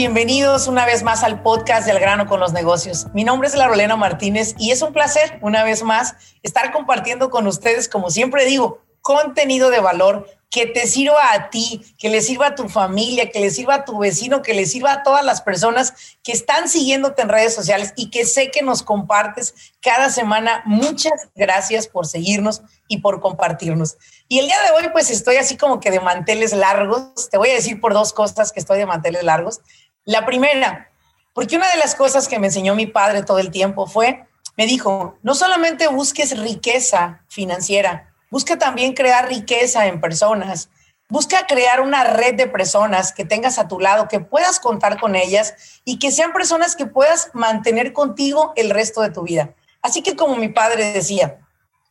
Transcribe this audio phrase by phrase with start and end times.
[0.00, 3.08] bienvenidos una vez más al podcast del grano con los negocios.
[3.12, 7.46] Mi nombre es Larolena Martínez y es un placer una vez más estar compartiendo con
[7.46, 12.48] ustedes, como siempre digo, contenido de valor que te sirva a ti, que le sirva
[12.48, 15.42] a tu familia, que le sirva a tu vecino, que le sirva a todas las
[15.42, 15.94] personas
[16.24, 20.62] que están siguiéndote en redes sociales y que sé que nos compartes cada semana.
[20.66, 23.96] Muchas gracias por seguirnos y por compartirnos.
[24.26, 27.30] Y el día de hoy pues estoy así como que de manteles largos.
[27.30, 29.60] Te voy a decir por dos cosas que estoy de manteles largos.
[30.04, 30.90] La primera,
[31.34, 34.26] porque una de las cosas que me enseñó mi padre todo el tiempo fue,
[34.56, 40.70] me dijo, no solamente busques riqueza financiera, Busca también crear riqueza en personas.
[41.08, 45.16] Busca crear una red de personas que tengas a tu lado, que puedas contar con
[45.16, 49.54] ellas y que sean personas que puedas mantener contigo el resto de tu vida.
[49.82, 51.40] Así que como mi padre decía,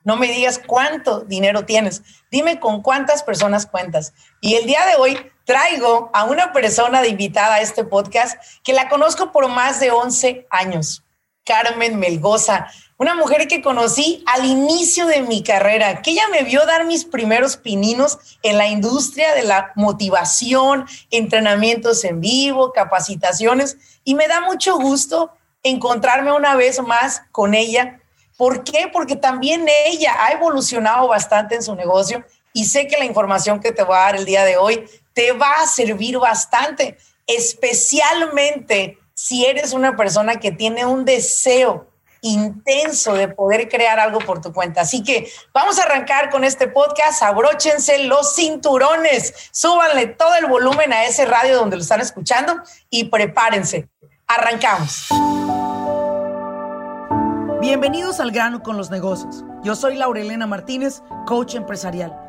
[0.05, 4.13] no me digas cuánto dinero tienes, dime con cuántas personas cuentas.
[4.39, 8.73] Y el día de hoy traigo a una persona de invitada a este podcast que
[8.73, 11.03] la conozco por más de 11 años,
[11.43, 12.67] Carmen Melgoza
[12.99, 17.05] una mujer que conocí al inicio de mi carrera, que ella me vio dar mis
[17.05, 24.41] primeros pininos en la industria de la motivación, entrenamientos en vivo, capacitaciones, y me da
[24.41, 25.31] mucho gusto
[25.63, 28.01] encontrarme una vez más con ella.
[28.35, 28.89] ¿Por qué?
[28.91, 33.71] Porque también ella ha evolucionado bastante en su negocio y sé que la información que
[33.71, 36.97] te voy a dar el día de hoy te va a servir bastante,
[37.27, 41.87] especialmente si eres una persona que tiene un deseo
[42.21, 44.81] intenso de poder crear algo por tu cuenta.
[44.81, 47.23] Así que vamos a arrancar con este podcast.
[47.23, 53.05] Abróchense los cinturones, súbanle todo el volumen a ese radio donde lo están escuchando y
[53.05, 53.87] prepárense.
[54.27, 55.07] Arrancamos.
[57.61, 59.43] Bienvenidos al grano con los negocios.
[59.63, 62.28] Yo soy Laurelena Martínez, coach empresarial.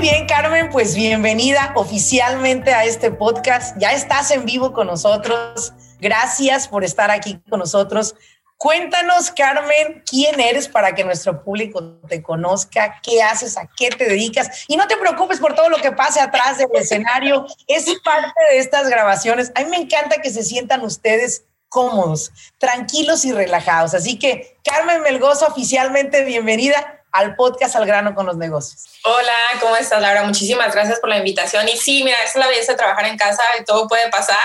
[0.00, 3.76] Bien, Carmen, pues bienvenida oficialmente a este podcast.
[3.78, 5.74] Ya estás en vivo con nosotros.
[6.00, 8.14] Gracias por estar aquí con nosotros.
[8.56, 14.06] Cuéntanos, Carmen, quién eres para que nuestro público te conozca, qué haces, a qué te
[14.06, 14.64] dedicas.
[14.68, 17.46] Y no te preocupes por todo lo que pase atrás del escenario.
[17.66, 19.52] Es parte de estas grabaciones.
[19.54, 23.92] A mí me encanta que se sientan ustedes cómodos, tranquilos y relajados.
[23.92, 28.84] Así que, Carmen Melgoza, oficialmente bienvenida al podcast Al grano con los negocios.
[29.04, 30.22] Hola, ¿cómo estás, Laura?
[30.24, 31.68] Muchísimas gracias por la invitación.
[31.68, 34.36] Y sí, mira, es la belleza de trabajar en casa y todo puede pasar.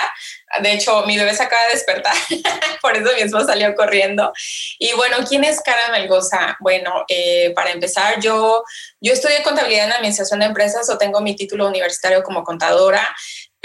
[0.62, 2.14] De hecho, mi bebé se acaba de despertar,
[2.82, 4.32] por eso mismo salió corriendo.
[4.80, 6.56] Y bueno, ¿quién es Cara Melgoza?
[6.60, 8.64] Bueno, eh, para empezar, yo,
[9.02, 13.06] yo estudié contabilidad en administración de empresas o tengo mi título universitario como contadora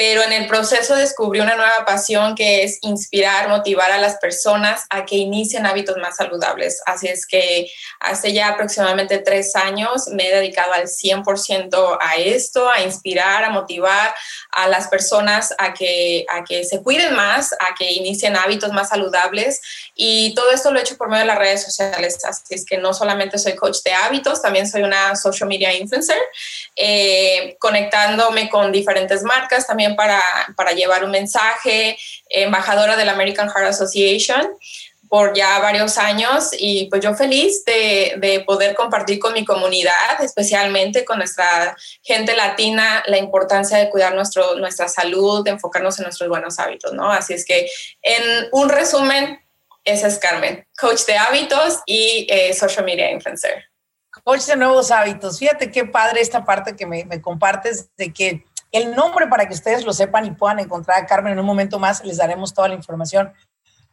[0.01, 4.87] pero en el proceso descubrí una nueva pasión que es inspirar, motivar a las personas
[4.89, 6.81] a que inicien hábitos más saludables.
[6.87, 12.71] Así es que hace ya aproximadamente tres años me he dedicado al 100% a esto,
[12.71, 14.15] a inspirar, a motivar
[14.53, 18.89] a las personas a que, a que se cuiden más, a que inicien hábitos más
[18.89, 19.61] saludables.
[19.95, 22.25] Y todo esto lo he hecho por medio de las redes sociales.
[22.25, 26.17] Así es que no solamente soy coach de hábitos, también soy una social media influencer,
[26.75, 30.23] eh, conectándome con diferentes marcas, también para,
[30.57, 34.57] para llevar un mensaje, embajadora de la American Heart Association
[35.11, 40.23] por ya varios años y pues yo feliz de, de, poder compartir con mi comunidad,
[40.23, 46.05] especialmente con nuestra gente latina, la importancia de cuidar nuestro, nuestra salud, de enfocarnos en
[46.05, 47.11] nuestros buenos hábitos, ¿no?
[47.11, 47.69] Así es que
[48.03, 49.41] en un resumen,
[49.85, 53.65] esa es Carmen, coach de hábitos y eh, social media influencer.
[54.23, 55.41] Coach de nuevos hábitos.
[55.41, 59.55] Fíjate qué padre esta parte que me, me compartes de que el nombre para que
[59.55, 62.69] ustedes lo sepan y puedan encontrar a Carmen en un momento más, les daremos toda
[62.69, 63.33] la información.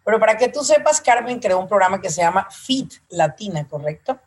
[0.06, 4.20] Pero para que tú sepas, Carmen creó un programa que se llama Fit Latina, ¿correcto?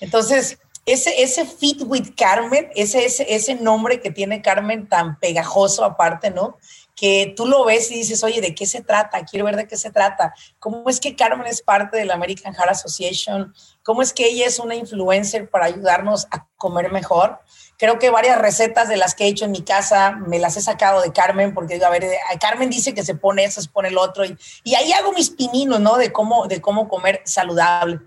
[0.00, 5.84] Entonces, ese, ese Fit with Carmen, ese, ese, ese nombre que tiene Carmen tan pegajoso
[5.84, 6.58] aparte, ¿no?
[6.94, 9.24] que tú lo ves y dices, oye, ¿de qué se trata?
[9.24, 10.34] Quiero ver de qué se trata.
[10.58, 13.54] ¿Cómo es que Carmen es parte de la American Heart Association?
[13.82, 17.40] ¿Cómo es que ella es una influencer para ayudarnos a comer mejor?
[17.82, 20.60] Creo que varias recetas de las que he hecho en mi casa me las he
[20.60, 22.06] sacado de Carmen, porque digo, a ver,
[22.40, 25.30] Carmen dice que se pone eso, se pone el otro, y, y ahí hago mis
[25.30, 25.96] pininos, ¿no?
[25.96, 27.98] De cómo, de cómo comer saludable.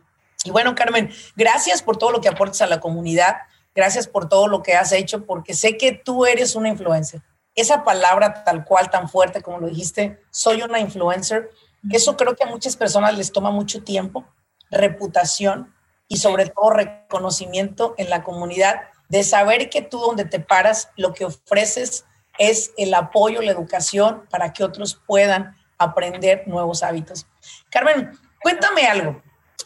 [0.45, 3.35] Y bueno, Carmen, gracias por todo lo que aportas a la comunidad,
[3.75, 7.21] gracias por todo lo que has hecho, porque sé que tú eres una influencer.
[7.53, 11.49] esa palabra tal cual, tan fuerte como lo dijiste, soy una influencer,
[11.91, 14.25] eso creo que a muchas personas les toma mucho tiempo,
[14.71, 15.75] reputación
[16.07, 21.13] y sobre todo reconocimiento en la comunidad de saber que tú donde te paras, lo
[21.13, 22.05] que ofreces
[22.37, 27.25] es el apoyo, la educación para que otros puedan aprender nuevos hábitos.
[27.69, 28.11] Carmen,
[28.41, 29.21] cuéntame algo,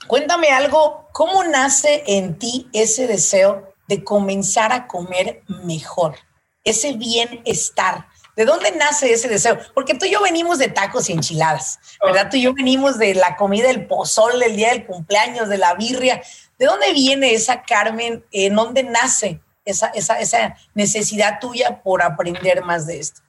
[0.07, 6.15] cuéntame algo, ¿cómo nace en ti ese deseo de comenzar a comer mejor?
[6.63, 8.07] Ese bienestar.
[8.35, 9.57] ¿De dónde nace ese deseo?
[9.73, 12.29] Porque tú y yo venimos de tacos y enchiladas, ¿verdad?
[12.31, 15.73] Tú y yo venimos de la comida del pozol, del día del cumpleaños, de la
[15.73, 16.21] birria.
[16.59, 18.23] ¿De dónde viene esa Carmen?
[18.31, 23.21] ¿En dónde nace esa, esa, esa necesidad tuya por aprender más de esto?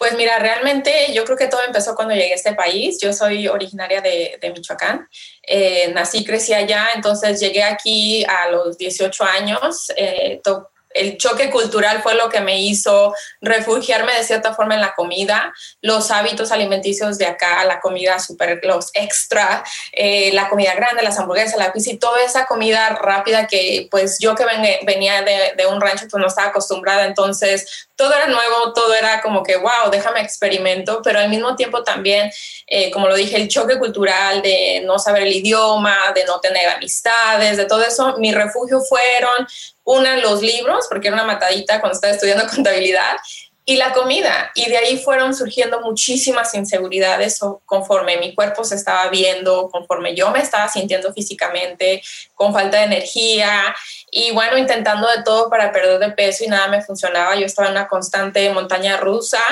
[0.00, 2.98] Pues mira, realmente yo creo que todo empezó cuando llegué a este país.
[3.00, 5.06] Yo soy originaria de, de Michoacán.
[5.42, 9.92] Eh, nací, crecí allá, entonces llegué aquí a los 18 años.
[9.96, 10.40] Eh,
[10.90, 15.52] el choque cultural fue lo que me hizo refugiarme de cierta forma en la comida,
[15.80, 21.18] los hábitos alimenticios de acá, la comida super, los extra, eh, la comida grande, las
[21.18, 24.44] hamburguesas, la pizza y toda esa comida rápida que pues yo que
[24.84, 29.42] venía de, un rancho pues no estaba acostumbrada, entonces todo era nuevo, todo era como
[29.42, 32.32] que, wow, déjame experimento, pero al mismo tiempo también,
[32.66, 36.68] eh, como lo dije, el choque cultural de no saber el idioma, de no tener
[36.70, 39.46] amistades, de todo eso, mi refugio fueron
[39.90, 43.16] una, los libros, porque era una matadita cuando estaba estudiando contabilidad,
[43.64, 44.50] y la comida.
[44.54, 50.30] Y de ahí fueron surgiendo muchísimas inseguridades conforme mi cuerpo se estaba viendo, conforme yo
[50.30, 52.02] me estaba sintiendo físicamente,
[52.34, 53.74] con falta de energía.
[54.10, 57.36] Y bueno, intentando de todo para perder de peso y nada me funcionaba.
[57.36, 59.42] Yo estaba en una constante montaña rusa.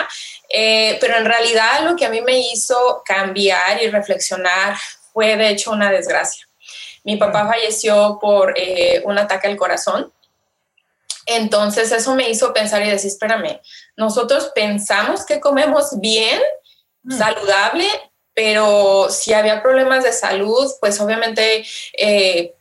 [0.48, 4.76] Eh, pero en realidad lo que a mí me hizo cambiar y reflexionar
[5.12, 6.48] fue de hecho una desgracia.
[7.04, 10.12] Mi papá falleció por eh, un ataque al corazón
[11.28, 13.60] entonces eso me hizo pensar y decir, espérame,
[13.96, 16.40] nosotros pensamos que comemos bien,
[17.02, 17.18] mm.
[17.18, 17.86] saludable,
[18.32, 21.66] pero si había problemas de salud, pues obviamente
[21.98, 22.54] eh,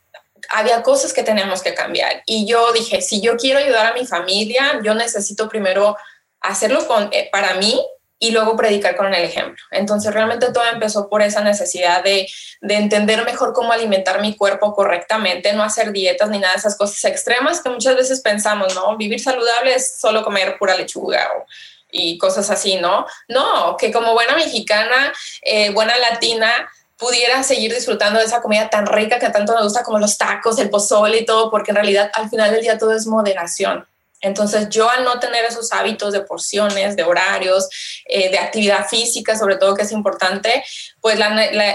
[0.50, 2.22] había cosas que teníamos que cambiar.
[2.26, 5.96] Y yo dije, si yo quiero ayudar a mi familia, yo necesito primero
[6.40, 7.82] hacerlo con, eh, para mí
[8.18, 9.62] y luego predicar con el ejemplo.
[9.70, 12.28] Entonces realmente todo empezó por esa necesidad de,
[12.60, 16.76] de, entender mejor cómo alimentar mi cuerpo correctamente, no hacer dietas ni nada de esas
[16.76, 18.96] cosas extremas que muchas veces pensamos, ¿no?
[18.96, 21.46] Vivir saludable es solo comer pura lechuga o,
[21.90, 23.06] y cosas así, ¿no?
[23.28, 25.12] No, que como buena mexicana,
[25.42, 26.50] eh, buena latina,
[26.98, 30.58] pudiera seguir disfrutando de esa comida tan rica que tanto me gusta como los tacos,
[30.58, 33.86] el pozole y todo, porque en realidad al final del día todo es moderación.
[34.20, 37.68] Entonces yo al no tener esos hábitos de porciones, de horarios,
[38.04, 40.64] eh, de actividad física, sobre todo que es importante,
[41.00, 41.18] pues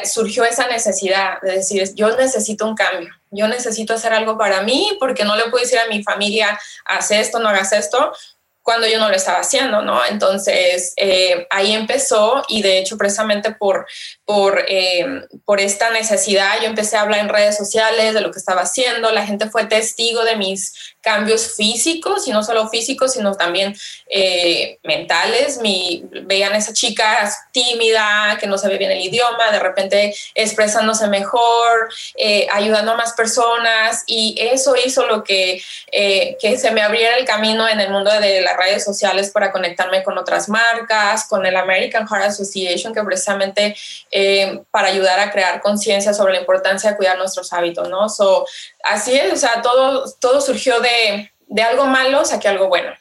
[0.05, 4.97] surgió esa necesidad de decir, yo necesito un cambio, yo necesito hacer algo para mí
[4.99, 8.13] porque no le puedo decir a mi familia, haz esto, no hagas esto,
[8.63, 10.03] cuando yo no lo estaba haciendo, ¿no?
[10.05, 13.85] Entonces, eh, ahí empezó y de hecho precisamente por,
[14.25, 15.05] por, eh,
[15.43, 19.11] por esta necesidad yo empecé a hablar en redes sociales de lo que estaba haciendo,
[19.11, 23.75] la gente fue testigo de mis cambios físicos y no solo físicos, sino también
[24.15, 25.57] eh, mentales.
[25.57, 31.07] Mi, veían a esa chica tímida, que no sabía bien el idioma, de repente expresándose
[31.07, 36.83] mejor, eh, ayudando a más personas y eso hizo lo que, eh, que se me
[36.83, 41.25] abriera el camino en el mundo de las redes sociales para conectarme con otras marcas,
[41.27, 43.75] con el American Heart Association, que precisamente
[44.69, 48.09] para ayudar a crear conciencia sobre la importancia de cuidar nuestros hábitos, ¿no?
[48.09, 48.45] So,
[48.83, 52.93] así es, o sea, todo, todo surgió de, de algo malo, saqué algo bueno,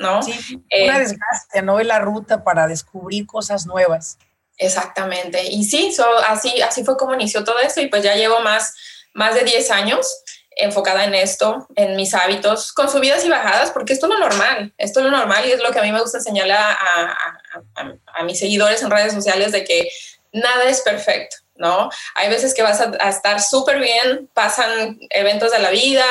[0.00, 0.22] ¿no?
[0.22, 1.78] Sí, una eh, desgracia, ¿no?
[1.78, 4.18] Es la ruta para descubrir cosas nuevas.
[4.56, 5.44] Exactamente.
[5.44, 5.94] Y sí,
[6.26, 8.74] así, así fue como inició todo esto y pues ya llevo más,
[9.14, 10.22] más de 10 años
[10.56, 14.74] enfocada en esto, en mis hábitos, con subidas y bajadas, porque esto es lo normal,
[14.76, 17.40] esto es lo normal y es lo que a mí me gusta enseñarle a, a,
[17.76, 19.88] a, a mis seguidores en redes sociales de que
[20.32, 21.36] nada es perfecto.
[21.60, 21.90] ¿No?
[22.14, 26.06] Hay veces que vas a, estar súper bien, pasan eventos de la vida,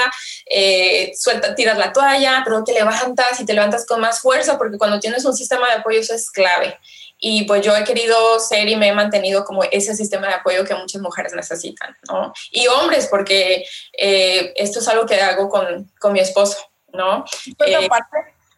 [0.46, 4.77] eh, suelta, tiras la toalla, pero te levantas y te levantas con más fuerza porque
[4.77, 6.77] cuando tienes un sistema de apoyo eso es clave.
[7.18, 10.63] Y pues yo he querido ser y me he mantenido como ese sistema de apoyo
[10.63, 12.32] que muchas mujeres necesitan, ¿no?
[12.51, 13.65] Y hombres, porque
[13.98, 16.58] eh, esto es algo que hago con, con mi esposo,
[16.94, 17.25] ¿no?
[17.65, 17.89] Eh,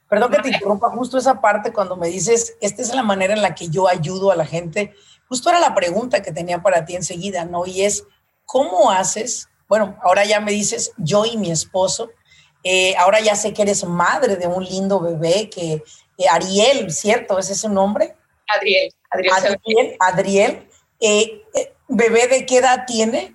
[0.09, 3.41] perdón que te interrumpa, justo esa parte cuando me dices, esta es la manera en
[3.41, 4.93] la que yo ayudo a la gente
[5.31, 7.65] Justo era la pregunta que tenía para ti enseguida, ¿no?
[7.65, 8.03] Y es,
[8.43, 9.47] ¿cómo haces?
[9.69, 12.11] Bueno, ahora ya me dices yo y mi esposo.
[12.65, 15.83] Eh, ahora ya sé que eres madre de un lindo bebé que
[16.17, 17.39] eh, Ariel, ¿cierto?
[17.39, 18.13] ¿Ese es su nombre?
[18.53, 18.93] Adriel.
[19.09, 19.33] Adriel.
[19.33, 19.97] Adriel.
[20.01, 20.69] Adriel
[20.99, 21.43] eh,
[21.87, 23.33] ¿Bebé de qué edad tiene?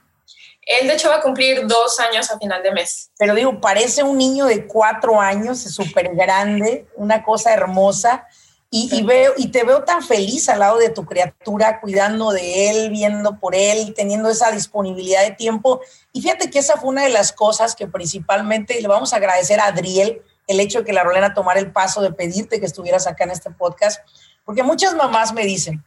[0.61, 3.11] Él de hecho va a cumplir dos años a final de mes.
[3.19, 8.27] Pero digo, parece un niño de cuatro años, súper grande, una cosa hermosa.
[8.69, 12.91] Y, veo, y te veo tan feliz al lado de tu criatura, cuidando de él,
[12.91, 15.81] viendo por él, teniendo esa disponibilidad de tiempo.
[16.13, 19.61] Y fíjate que esa fue una de las cosas que principalmente le vamos a agradecer
[19.61, 23.07] a Adriel el hecho de que la Rolena tomara el paso de pedirte que estuvieras
[23.07, 24.01] acá en este podcast,
[24.45, 25.85] porque muchas mamás me dicen,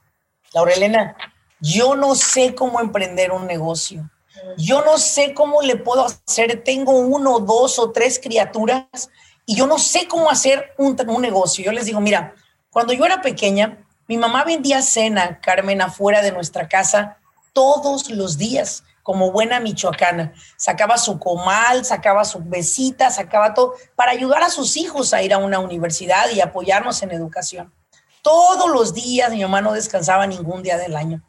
[0.54, 1.16] Laurelena,
[1.62, 4.10] yo no sé cómo emprender un negocio.
[4.58, 6.64] Yo no sé cómo le puedo hacer.
[6.64, 9.10] Tengo uno, dos o tres criaturas
[9.46, 11.64] y yo no sé cómo hacer un, un negocio.
[11.64, 12.34] Yo les digo, mira,
[12.72, 17.18] cuando yo era pequeña, mi mamá vendía cena, Carmen, afuera de nuestra casa
[17.54, 20.34] todos los días, como buena michoacana.
[20.58, 25.34] Sacaba su comal, sacaba su besita, sacaba todo para ayudar a sus hijos a ir
[25.34, 27.74] a una universidad y apoyarnos en educación.
[28.22, 31.24] Todos los días mi mamá no descansaba ningún día del año.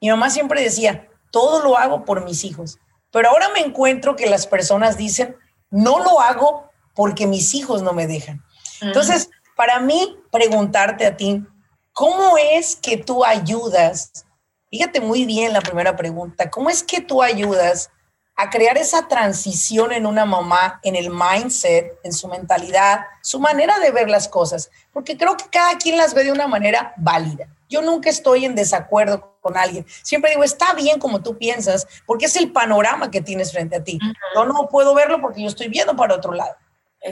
[0.00, 2.78] Mi mamá siempre decía, todo lo hago por mis hijos.
[3.10, 5.36] Pero ahora me encuentro que las personas dicen,
[5.70, 8.42] no lo hago porque mis hijos no me dejan.
[8.80, 11.44] Entonces, para mí, preguntarte a ti,
[11.92, 14.26] ¿cómo es que tú ayudas?
[14.70, 17.90] Fíjate muy bien la primera pregunta, ¿cómo es que tú ayudas
[18.34, 23.78] a crear esa transición en una mamá, en el mindset, en su mentalidad, su manera
[23.78, 24.70] de ver las cosas?
[24.92, 27.46] Porque creo que cada quien las ve de una manera válida.
[27.68, 29.86] Yo nunca estoy en desacuerdo con alguien.
[30.02, 33.84] Siempre digo, está bien como tú piensas, porque es el panorama que tienes frente a
[33.84, 33.98] ti.
[34.34, 36.54] Yo no puedo verlo porque yo estoy viendo para otro lado.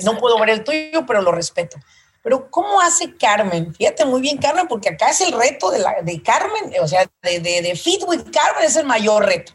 [0.02, 1.76] No puedo ver el tuyo, pero lo respeto.
[2.22, 3.74] Pero ¿cómo hace Carmen?
[3.74, 7.62] Fíjate muy bien, Carmen, porque acá es el reto de, Carmen, o sea, de, de,
[7.62, 9.52] de Fit with Carmen es el mayor reto.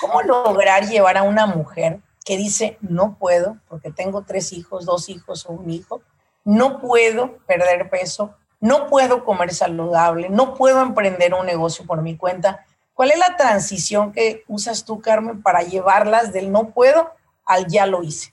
[0.00, 5.08] ¿Cómo lograr llevar a una mujer que dice, no puedo, porque tengo tres hijos, dos
[5.08, 6.02] hijos o un hijo,
[6.44, 12.16] no puedo perder peso, no puedo comer saludable, no puedo emprender un negocio por mi
[12.16, 12.64] cuenta?
[12.94, 17.12] ¿Cuál es la transición que usas tú, Carmen, para llevarlas del no puedo
[17.44, 18.32] al ya lo hice?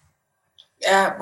[0.90, 1.18] Ah,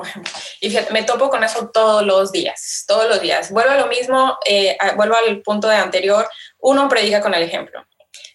[0.59, 3.51] y me topo con eso todos los días, todos los días.
[3.51, 6.27] Vuelvo a lo mismo, eh, vuelvo al punto de anterior,
[6.59, 7.85] uno predica con el ejemplo.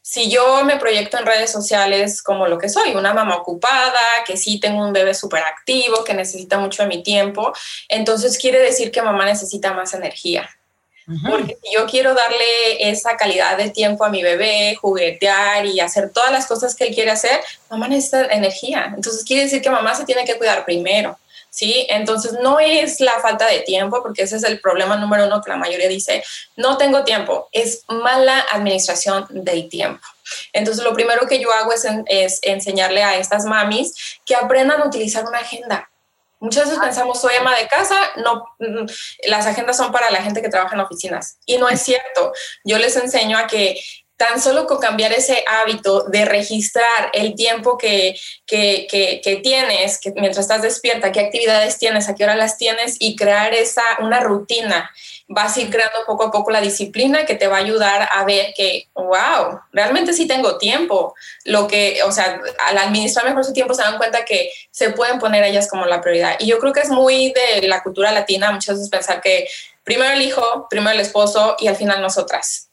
[0.03, 4.37] Si yo me proyecto en redes sociales como lo que soy, una mamá ocupada, que
[4.37, 7.53] sí tengo un bebé súper activo, que necesita mucho de mi tiempo,
[7.89, 10.49] entonces quiere decir que mamá necesita más energía.
[11.07, 16.11] Porque si yo quiero darle esa calidad de tiempo a mi bebé, juguetear y hacer
[16.11, 18.93] todas las cosas que él quiere hacer, mamá necesita energía.
[18.95, 21.17] Entonces quiere decir que mamá se tiene que cuidar primero.
[21.57, 21.87] ¿sí?
[21.89, 25.51] Entonces no es la falta de tiempo, porque ese es el problema número uno que
[25.51, 26.23] la mayoría dice,
[26.57, 30.05] no tengo tiempo, es mala administración del tiempo.
[30.53, 34.87] Entonces lo primero que yo hago es, es enseñarle a estas mamis que aprendan a
[34.87, 35.89] utilizar una agenda.
[36.47, 38.87] Muchas veces pensamos, soy ama de casa, no, mm,
[39.27, 41.41] las agendas son para la gente que trabaja en oficinas.
[41.45, 42.33] Y no es cierto.
[42.65, 43.81] Yo les enseño a que
[44.17, 50.39] tan solo con cambiar ese hábito de registrar el tiempo que, que, que, tienes, mientras
[50.39, 54.91] estás despierta, qué actividades tienes, a qué hora las tienes y crear esa, una rutina
[55.29, 58.25] vas a ir creando poco a poco la disciplina que te va a ayudar a
[58.25, 61.15] ver que, wow, realmente sí tengo tiempo.
[61.45, 65.19] Lo que, o sea, al administrar mejor su tiempo se dan cuenta que se pueden
[65.19, 66.37] poner ellas como la prioridad.
[66.39, 69.49] Y yo creo que es muy de la cultura latina muchas veces pensar que
[69.83, 72.66] primero el hijo, primero el esposo y al final nosotras.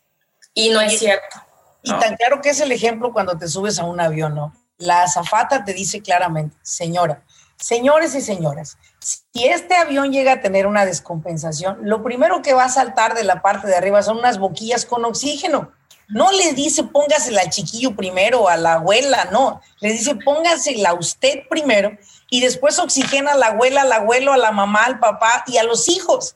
[0.54, 1.42] Y no es cierto.
[1.82, 4.54] Y tan claro que es el ejemplo cuando te subes a un avión, ¿no?
[4.78, 7.24] La azafata te dice claramente, señora,
[7.58, 12.66] señores y señoras, si este avión llega a tener una descompensación, lo primero que va
[12.66, 15.72] a saltar de la parte de arriba son unas boquillas con oxígeno.
[16.08, 19.62] No le dice póngasela al chiquillo primero, a la abuela, no.
[19.80, 21.98] Le dice póngasela a usted primero
[22.30, 25.64] y después oxigena a la abuela, al abuelo, a la mamá, al papá y a
[25.64, 26.36] los hijos.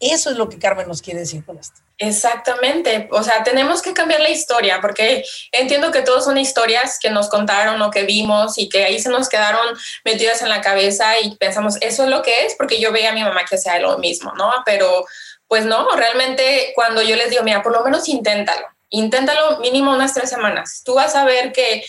[0.00, 1.80] Eso es lo que Carmen nos quiere decir con esto.
[1.98, 7.10] Exactamente, o sea, tenemos que cambiar la historia porque entiendo que todos son historias que
[7.10, 11.20] nos contaron o que vimos y que ahí se nos quedaron metidas en la cabeza
[11.20, 13.78] y pensamos, eso es lo que es porque yo veía a mi mamá que hacía
[13.78, 14.50] lo mismo, ¿no?
[14.66, 15.06] Pero
[15.46, 20.14] pues no, realmente cuando yo les digo, mira, por lo menos inténtalo, inténtalo mínimo unas
[20.14, 21.84] tres semanas, tú vas a ver que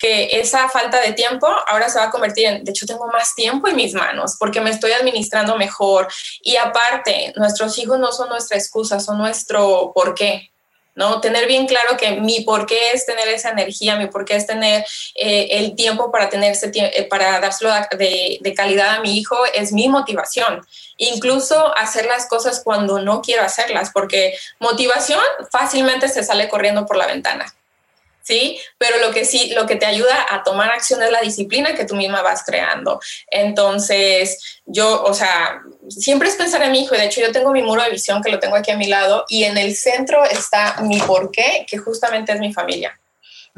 [0.00, 3.34] que esa falta de tiempo ahora se va a convertir en, de hecho, tengo más
[3.34, 6.08] tiempo en mis manos porque me estoy administrando mejor.
[6.42, 10.50] Y aparte, nuestros hijos no son nuestra excusa, son nuestro por qué.
[10.94, 11.20] ¿no?
[11.20, 14.46] Tener bien claro que mi por qué es tener esa energía, mi por qué es
[14.46, 19.36] tener eh, el tiempo para tener ese eh, para dárselo de, calidad a mi hijo
[19.54, 20.66] es mi motivación.
[20.96, 26.96] Incluso hacer las cosas cuando no quiero hacerlas, porque motivación fácilmente se sale corriendo por
[26.96, 27.54] la ventana.
[28.22, 28.58] ¿Sí?
[28.78, 31.84] Pero lo que sí, lo que te ayuda a tomar acción es la disciplina que
[31.84, 33.00] tú misma vas creando.
[33.30, 37.52] Entonces, yo, o sea, siempre es pensar en mi hijo, y de hecho yo tengo
[37.52, 40.24] mi muro de visión que lo tengo aquí a mi lado, y en el centro
[40.24, 43.00] está mi porqué, que justamente es mi familia.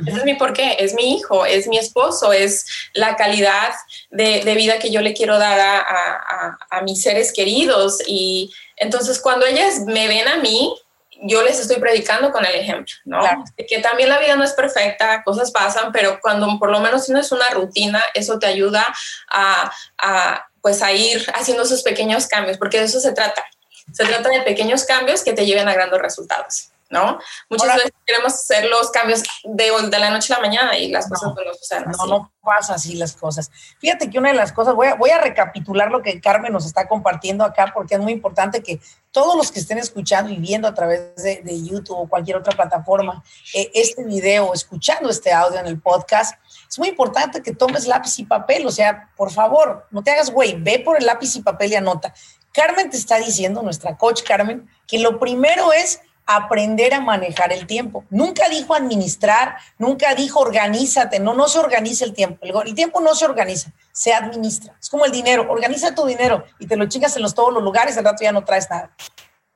[0.07, 2.65] Ese es mi porqué, es mi hijo, es mi esposo, es
[2.95, 3.73] la calidad
[4.11, 7.99] de, de vida que yo le quiero dar a, a, a, mis seres queridos.
[8.07, 10.75] Y entonces cuando ellas me ven a mí,
[11.23, 13.23] yo les estoy predicando con el ejemplo, ¿no?
[13.57, 17.31] Que también la vida no es perfecta, cosas pasan, pero cuando por lo menos tienes
[17.33, 18.87] una rutina, eso te ayuda
[19.31, 23.45] a, a, pues a ir haciendo esos pequeños cambios, porque de eso se trata.
[23.93, 26.73] Se trata de pequeños cambios que te lleven a grandes resultados.
[26.93, 27.19] ¿no?
[27.49, 31.09] Muchas veces queremos hacer los cambios de, de, la noche a la mañana y las
[31.09, 33.51] cosas no, no suceden No, no pasa así las cosas.
[33.79, 36.67] Fíjate que una de las cosas, voy a, voy a recapitular lo que Carmen nos
[36.67, 38.79] está compartiendo acá porque es muy importante que
[39.13, 43.23] todos los que estén escuchando y viendo a través de, YouTube o cualquier otra plataforma
[43.55, 46.35] eh, este video, escuchando este audio en el podcast,
[46.69, 50.31] es muy importante que tomes lápiz y papel, o sea, por favor, no te hagas
[50.31, 52.15] güey, ve por el lápiz y papel y anota.
[52.53, 57.67] Carmen te está diciendo, nuestra coach Carmen, que lo primero es aprender a manejar el
[57.67, 58.05] tiempo.
[58.11, 62.45] Nunca dijo administrar, nunca dijo organízate, no, no se organiza el tiempo.
[62.45, 64.77] El, tiempo no se organiza, se administra.
[64.81, 67.63] Es como el dinero, organiza tu dinero y te lo chingas en los, todos los
[67.63, 68.95] lugares, al rato ya no traes nada.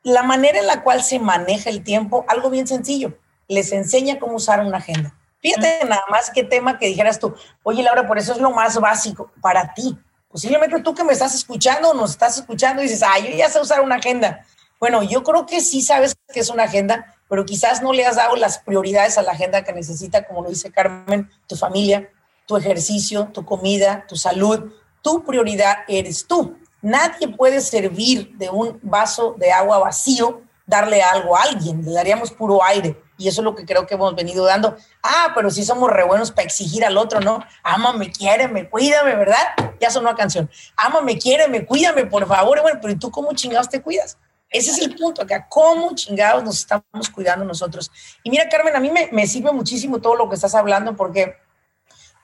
[0.03, 4.37] La manera en la cual se maneja el tiempo, algo bien sencillo, les enseña cómo
[4.37, 5.15] usar una agenda.
[5.41, 8.79] Fíjate nada más qué tema que dijeras tú, oye Laura, por eso es lo más
[8.81, 9.99] básico para ti.
[10.29, 13.61] Posiblemente tú que me estás escuchando, nos estás escuchando y dices, ay, yo ya sé
[13.61, 14.45] usar una agenda
[14.79, 18.17] bueno, yo creo que sí sabes que es una agenda, pero quizás no le has
[18.17, 22.11] dado las prioridades a la agenda que necesita, como lo dice Carmen, tu familia,
[22.47, 24.73] tu ejercicio, tu comida, tu salud.
[25.03, 26.57] Tu prioridad eres tú.
[26.83, 32.31] Nadie puede servir de un vaso de agua vacío, darle algo a alguien, le daríamos
[32.31, 33.01] puro aire.
[33.19, 34.77] Y eso es lo que creo que hemos venido dando.
[35.03, 37.43] Ah, pero sí somos re buenos para exigir al otro, ¿no?
[37.63, 39.47] Ámame, quiéreme, cuídame, ¿verdad?
[39.81, 40.51] Ya sonó una canción.
[40.77, 42.61] Ámame, quiéreme, cuídame, por favor.
[42.61, 44.19] Bueno, pero ¿y tú cómo chingados te cuidas?
[44.51, 47.91] Ese es el punto acá, cómo chingados nos estamos cuidando nosotros.
[48.23, 51.37] Y mira, Carmen, a mí me, sirve muchísimo todo lo que estás hablando porque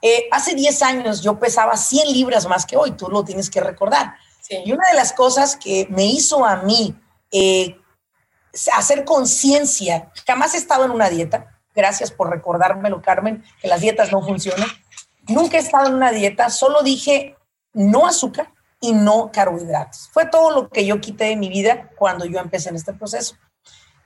[0.03, 3.61] eh, hace 10 años yo pesaba 100 libras más que hoy, tú lo tienes que
[3.61, 4.15] recordar.
[4.51, 6.95] Y una de las cosas que me hizo a mí
[7.31, 7.79] eh,
[8.75, 14.13] hacer conciencia, jamás he estado en una dieta, gracias por recordármelo, Carmen, que las dietas
[14.13, 14.69] no funcionan.
[15.27, 17.35] Nunca he estado en una dieta, solo dije
[17.73, 20.11] no azúcar, y no carbohidratos.
[20.13, 23.37] Fue todo lo que yo quité de mi vida cuando yo empecé en este proceso.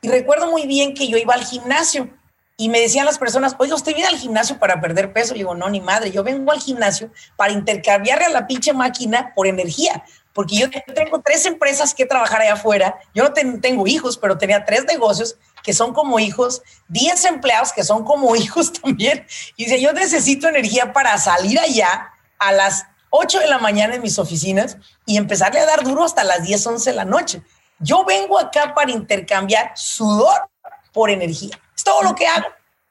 [0.02, 2.10] Y recuerdo muy bien que yo iba al gimnasio
[2.58, 5.34] y me decían las personas, oye, ¿usted viene al gimnasio para perder peso?
[5.34, 9.32] Y digo, no, ni madre, yo vengo al gimnasio para intercambiarle a la pinche máquina
[9.34, 14.16] por energía, porque yo tengo tres empresas que trabajar allá afuera, yo no tengo hijos,
[14.16, 19.26] pero tenía tres negocios que son como hijos, diez empleados que son como hijos también,
[19.56, 24.02] y dice, yo necesito energía para salir allá a las 8 de la mañana en
[24.02, 27.42] mis oficinas y empezarle a dar duro hasta las 10, 11 de la noche.
[27.78, 30.48] Yo vengo acá para intercambiar sudor
[30.96, 31.60] por energía.
[31.76, 32.46] Es todo lo que hago,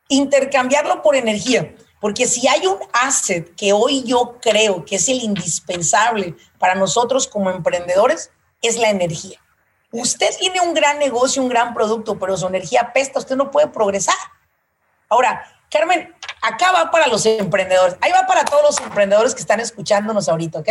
[0.09, 1.73] intercambiarlo por energía.
[1.99, 7.27] Porque si hay un asset que hoy yo creo que es el indispensable para nosotros
[7.27, 8.29] como emprendedores,
[8.61, 9.39] es la energía.
[9.89, 13.69] Usted tiene un gran negocio, un gran producto, pero su energía pesta, usted no puede
[13.69, 14.13] progresar.
[15.09, 16.13] Ahora, Carmen,
[16.43, 20.59] acá va para los emprendedores, ahí va para todos los emprendedores que están escuchándonos ahorita,
[20.59, 20.69] ¿ok?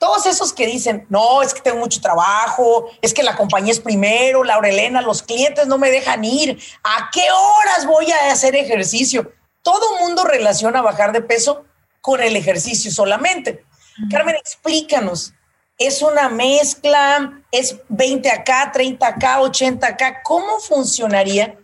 [0.00, 3.80] Todos esos que dicen, no, es que tengo mucho trabajo, es que la compañía es
[3.80, 8.56] primero, Laura Elena, los clientes no me dejan ir, ¿a qué horas voy a hacer
[8.56, 9.30] ejercicio?
[9.60, 11.66] Todo mundo relaciona bajar de peso
[12.00, 13.62] con el ejercicio solamente.
[14.10, 15.34] Carmen, explícanos,
[15.76, 17.42] ¿es una mezcla?
[17.52, 20.22] ¿Es 20 acá, 30 acá, 80 acá?
[20.22, 21.58] ¿Cómo funcionaría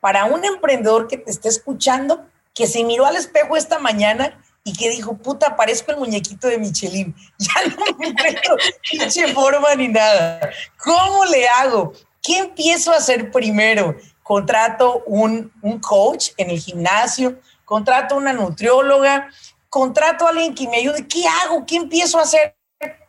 [0.00, 2.24] para un emprendedor que te esté escuchando
[2.54, 6.58] que se miró al espejo esta mañana y que dijo, puta, parezco el muñequito de
[6.58, 8.56] Michelin, ya no me encuentro
[8.88, 10.50] pinche forma ni nada.
[10.78, 11.92] ¿Cómo le hago?
[12.22, 13.96] ¿Qué empiezo a hacer primero?
[14.22, 19.28] Contrato un, un coach en el gimnasio, contrato una nutrióloga,
[19.68, 21.08] contrato a alguien que me ayude.
[21.08, 21.66] ¿Qué hago?
[21.66, 22.56] ¿Qué empiezo a hacer?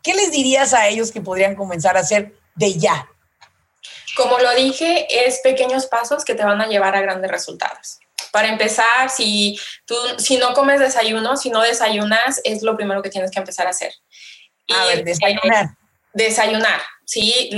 [0.01, 3.07] ¿Qué les dirías a ellos que podrían comenzar a hacer de ya?
[4.15, 7.99] Como lo dije, es pequeños pasos que te van a llevar a grandes resultados.
[8.31, 13.09] Para empezar, si tú si no comes desayuno, si no desayunas, es lo primero que
[13.09, 13.93] tienes que empezar a hacer.
[14.69, 15.69] A ver, desayunar.
[16.13, 17.49] desayunar, ¿sí?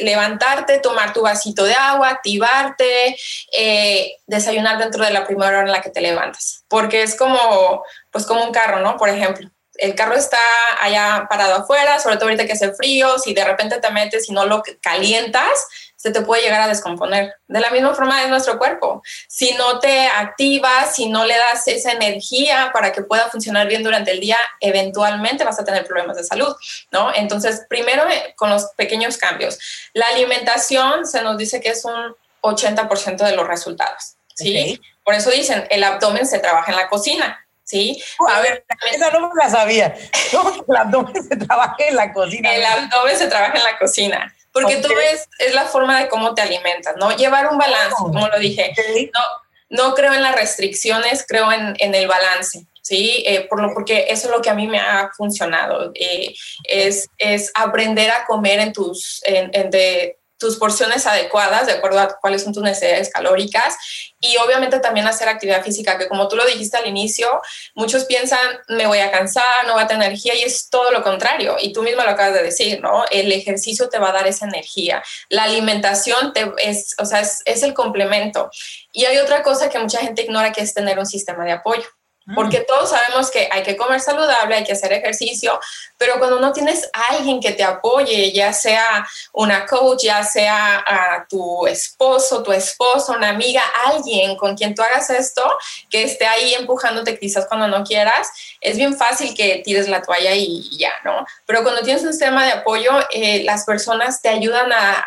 [0.00, 3.16] levantarte, tomar tu vasito de agua, activarte,
[3.52, 6.64] eh, desayunar dentro de la primera hora en la que te levantas.
[6.68, 8.96] Porque es como, pues como un carro, ¿no?
[8.96, 10.38] Por ejemplo, el carro está
[10.80, 14.32] allá parado afuera, sobre todo ahorita que hace frío, si de repente te metes y
[14.32, 17.34] no lo calientas, se te puede llegar a descomponer.
[17.48, 19.02] De la misma forma es nuestro cuerpo.
[19.28, 23.82] Si no te activas, si no le das esa energía para que pueda funcionar bien
[23.82, 26.54] durante el día, eventualmente vas a tener problemas de salud,
[26.92, 27.14] ¿no?
[27.14, 29.58] Entonces, primero eh, con los pequeños cambios.
[29.94, 34.80] La alimentación se nos dice que es un 80% de los resultados, ¿sí?
[35.02, 37.42] Por eso dicen, el abdomen se trabaja en la cocina.
[37.66, 38.02] ¿sí?
[38.28, 39.94] A ver, esa no me la sabía.
[40.32, 42.54] ¿Cómo que el abdomen se trabaja en la cocina?
[42.54, 44.35] El abdomen se trabaja en la cocina.
[44.62, 47.14] Porque tú ves, es la forma de cómo te alimentas, ¿no?
[47.16, 48.72] Llevar un balance, oh, como lo dije.
[49.12, 49.20] No,
[49.68, 52.66] no creo en las restricciones, creo en, en el balance.
[52.86, 53.24] ¿sí?
[53.26, 57.08] Eh, por lo, porque eso es lo que a mí me ha funcionado, eh, es,
[57.18, 62.18] es aprender a comer en tus, en, en de, tus porciones adecuadas de acuerdo a
[62.20, 63.76] cuáles son tus necesidades calóricas
[64.20, 67.40] y obviamente también hacer actividad física, que como tú lo dijiste al inicio,
[67.74, 71.02] muchos piensan me voy a cansar, no voy a tener energía y es todo lo
[71.02, 71.56] contrario.
[71.60, 73.04] Y tú mismo lo acabas de decir, ¿no?
[73.10, 75.02] El ejercicio te va a dar esa energía.
[75.28, 78.50] La alimentación te es, o sea, es, es el complemento.
[78.92, 81.86] Y hay otra cosa que mucha gente ignora que es tener un sistema de apoyo.
[82.34, 85.60] Porque todos sabemos que hay que comer saludable, hay que hacer ejercicio,
[85.98, 90.84] pero cuando no tienes a alguien que te apoye, ya sea una coach, ya sea
[90.86, 95.42] a tu esposo, tu esposo, una amiga, alguien con quien tú hagas esto,
[95.90, 98.28] que esté ahí empujándote quizás cuando no quieras,
[98.60, 101.24] es bien fácil que tires la toalla y, ya, ¿no?
[101.46, 105.04] Pero cuando tienes un sistema de apoyo, eh, las personas te ayudan a,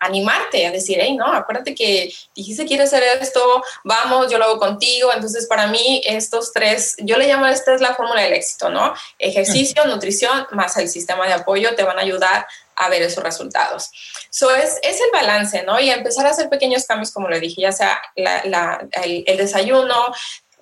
[0.00, 4.44] animarte, a decir, hey, no, acuérdate que dijiste que quieres hacer esto, vamos, yo lo
[4.44, 5.10] hago contigo.
[5.12, 8.94] Entonces, para mí, estos tres, yo le llamo, esta es la fórmula del éxito, ¿no?
[9.18, 10.07] Ejercicio, nutrición,
[10.52, 13.90] más el sistema de apoyo te van a ayudar a ver esos resultados.
[14.30, 15.78] So es, es el balance, ¿no?
[15.80, 20.14] Y empezar a hacer pequeños cambios, como le dije, ya sea el, el, desayuno,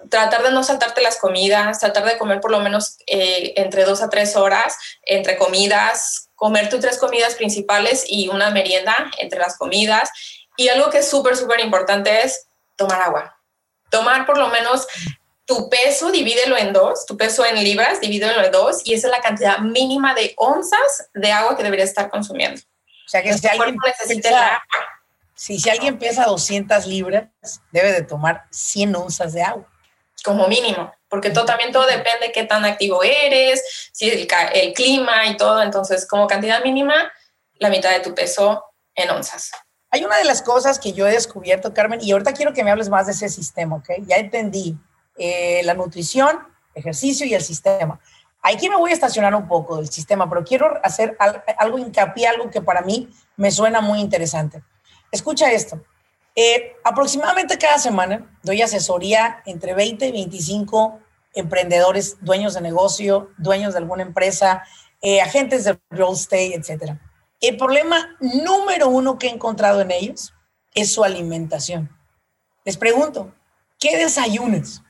[0.09, 4.03] tratar de no saltarte las comidas, tratar de comer por lo menos eh, entre dos
[4.03, 9.57] a tres horas entre comidas, comer tus tres comidas principales y una merienda entre las
[9.57, 10.11] comidas.
[10.57, 13.37] Y algo que es súper, súper importante es tomar agua.
[13.91, 14.87] Tomar por lo menos
[15.47, 19.13] tu peso, divídelo en dos, tu peso en libras, divídelo en dos, y esa es
[19.13, 22.61] la cantidad mínima de onzas de agua que deberías estar consumiendo.
[22.61, 24.61] O sea que si alguien, necesita
[25.35, 27.29] si, si alguien pesa 200 libras,
[27.71, 29.69] debe de tomar 100 onzas de agua
[30.25, 34.73] como mínimo, porque todo también todo depende de qué tan activo eres, si el, el
[34.73, 37.13] clima y todo, entonces como cantidad mínima,
[37.61, 38.65] la mitad de tu peso
[38.97, 39.53] en onzas.
[39.91, 42.73] Hay una de las cosas que yo he descubierto, Carmen, y ahorita quiero que me
[42.73, 43.91] hables más de ese sistema, ¿ok?
[44.01, 44.77] Ya entendí
[45.19, 46.39] eh, la nutrición,
[46.75, 48.01] ejercicio y el sistema.
[48.43, 51.17] Aquí me voy a estacionar un poco del sistema, pero quiero hacer
[51.59, 54.63] algo hincapié, algo que para mí me suena muy interesante.
[55.11, 55.83] Escucha esto.
[56.35, 61.01] Eh, aproximadamente cada semana doy asesoría entre 20 y 25
[61.35, 64.63] emprendedores, dueños de negocio, dueños de alguna empresa,
[65.01, 66.93] eh, agentes de real estate, etc.
[67.41, 70.35] El problema número uno que he encontrado en ellos
[70.75, 71.91] es su alimentación.
[72.65, 73.35] Les pregunto,
[73.79, 74.83] ¿qué desayunes?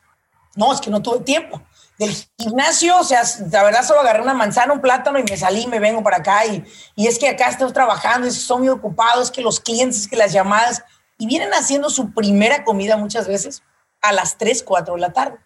[0.57, 1.63] No, es que no tuve tiempo.
[1.99, 5.67] Del gimnasio, o sea, la verdad solo agarré una manzana, un plátano y me salí,
[5.67, 6.65] me vengo para acá y,
[6.95, 10.01] y es que acá estoy trabajando, es que son muy ocupados, es que los clientes,
[10.01, 10.83] es que las llamadas,
[11.19, 13.63] y vienen haciendo su primera comida muchas veces
[14.03, 15.39] a las 3, 4 de la tarde.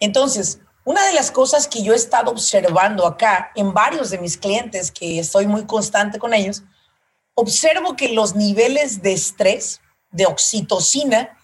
[0.00, 4.36] Entonces, una de las cosas que yo he estado observando acá en varios de mis
[4.36, 6.62] clientes, que estoy muy constante con ellos,
[7.34, 11.36] observo que los niveles de estrés, de oxitocina,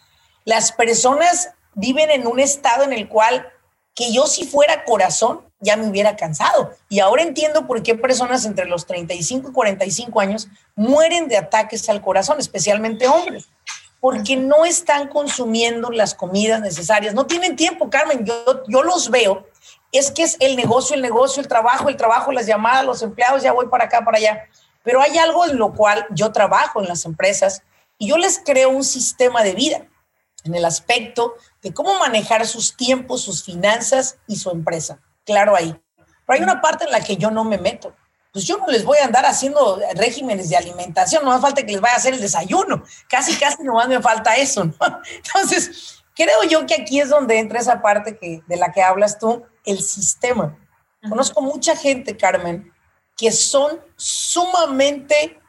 [0.44, 3.52] las personas viven en un estado en el cual
[3.94, 6.72] que yo si fuera corazón ya me hubiera cansado.
[6.88, 11.88] Y ahora entiendo por qué personas entre los 35 y 45 años mueren de ataques
[11.88, 13.48] al corazón, especialmente hombres,
[14.00, 17.14] porque no están consumiendo las comidas necesarias.
[17.14, 19.46] No tienen tiempo, Carmen, yo, yo los veo.
[19.92, 23.42] Es que es el negocio, el negocio, el trabajo, el trabajo, las llamadas, los empleados,
[23.42, 24.42] ya voy para acá, para allá.
[24.82, 27.62] Pero hay algo en lo cual yo trabajo en las empresas
[27.98, 29.86] y yo les creo un sistema de vida
[30.46, 31.34] en el aspecto
[31.66, 35.78] de cómo manejar sus tiempos, sus finanzas y su empresa claro ahí.
[36.24, 37.94] Pero hay una parte en la que yo no me meto.
[38.32, 41.72] Pues yo no les voy a andar haciendo regímenes de alimentación, no me falta que
[41.72, 44.74] les vaya a hacer el desayuno, casi, casi nomás me falta eso, ¿no?
[45.24, 49.18] Entonces, creo yo que aquí es donde entra esa parte que, de la que hablas
[49.18, 50.56] tú, el sistema.
[51.08, 52.72] Conozco mucha gente, Carmen,
[53.16, 55.40] que son sumamente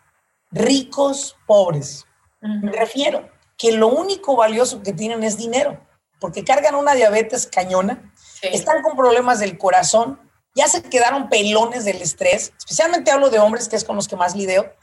[0.51, 2.05] ricos, pobres.
[2.39, 5.85] Me refiero que lo único valioso que tienen es dinero,
[6.19, 10.19] porque cargan una diabetes cañona, están con problemas del corazón,
[10.55, 14.15] ya se quedaron pelones del estrés, especialmente hablo de hombres, que es con los que
[14.15, 14.73] más lidio,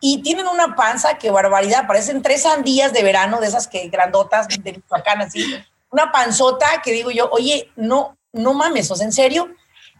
[0.00, 4.48] y tienen una panza que barbaridad, parecen tres sandías de verano, de esas que grandotas
[4.48, 5.44] de Michoacán, así,
[5.90, 9.48] una panzota que digo yo, oye, no, no mames, o sea, en serio,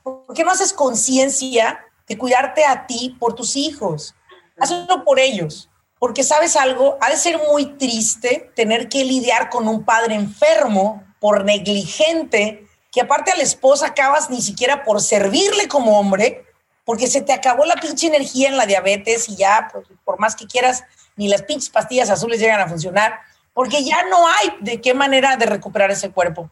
[0.03, 4.15] ¿por qué no haces conciencia de cuidarte a ti por tus hijos?
[4.59, 5.70] Hazlo por ellos,
[6.01, 11.05] porque sabes algo, ha de ser muy triste tener que lidiar con un padre enfermo
[11.21, 16.47] por negligente que aparte a la esposa acabas ni siquiera por servirle como hombre,
[16.87, 20.35] porque se te acabó la pinche energía en la diabetes y ya, pues, por más
[20.35, 20.85] que quieras,
[21.17, 23.21] ni las pinches pastillas azules llegan a funcionar.
[23.53, 26.49] porque ya no hay de qué manera de recuperar ese cuerpo.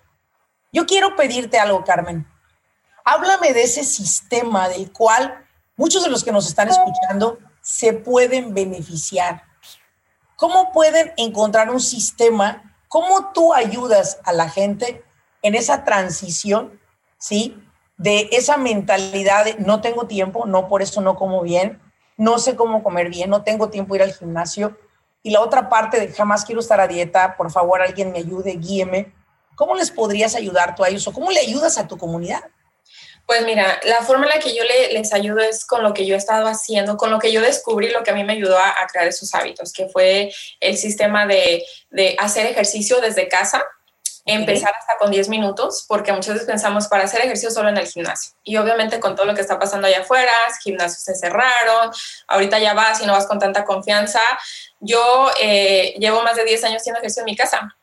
[0.72, 2.26] Yo quiero pedirte algo, Carmen.
[3.04, 8.54] Háblame de ese sistema del cual muchos de los que nos están escuchando se pueden
[8.54, 9.42] beneficiar.
[10.36, 12.74] ¿Cómo pueden encontrar un sistema?
[12.88, 15.04] ¿Cómo tú ayudas a la gente
[15.42, 16.80] en esa transición,
[17.18, 17.62] sí?
[17.98, 21.78] De esa mentalidad de no tengo tiempo, no por eso no como bien,
[22.16, 24.78] no sé cómo comer bien, no tengo tiempo de ir al gimnasio.
[25.22, 28.52] Y la otra parte de jamás quiero estar a dieta, por favor alguien me ayude,
[28.52, 29.12] guíeme.
[29.56, 32.44] ¿Cómo les podrías ayudar tú a ellos o cómo le ayudas a tu comunidad?
[33.28, 36.14] Pues mira, la forma en la que yo les ayudo es con lo que yo
[36.14, 38.74] he estado haciendo, con lo que yo descubrí, lo que a mí me ayudó a,
[38.90, 41.62] crear esos hábitos, que fue el sistema de,
[42.18, 43.62] hacer ejercicio desde casa,
[44.24, 47.86] empezar hasta con 10 minutos, porque muchas veces pensamos para hacer ejercicio solo en el
[47.86, 48.32] gimnasio.
[48.44, 51.90] Y obviamente con todo lo que está pasando allá afuera, gimnasios se cerraron,
[52.28, 54.22] ahorita ya vas y no vas con tanta confianza.
[54.80, 57.76] Yo eh, llevo más de 10 años haciendo ejercicio en mi casa,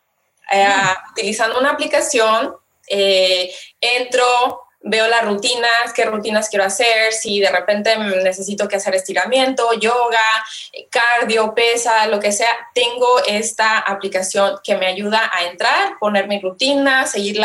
[0.52, 1.12] eh, mm.
[1.12, 2.56] utilizando una aplicación,
[2.88, 8.94] eh, entro, veo las rutinas, qué rutinas quiero hacer, si de repente necesito que hacer
[8.94, 10.20] estiramiento, yoga,
[10.92, 16.40] cardio, pesa, lo que sea, tengo esta aplicación que me ayuda a entrar, poner mi
[16.40, 17.42] rutina, seguir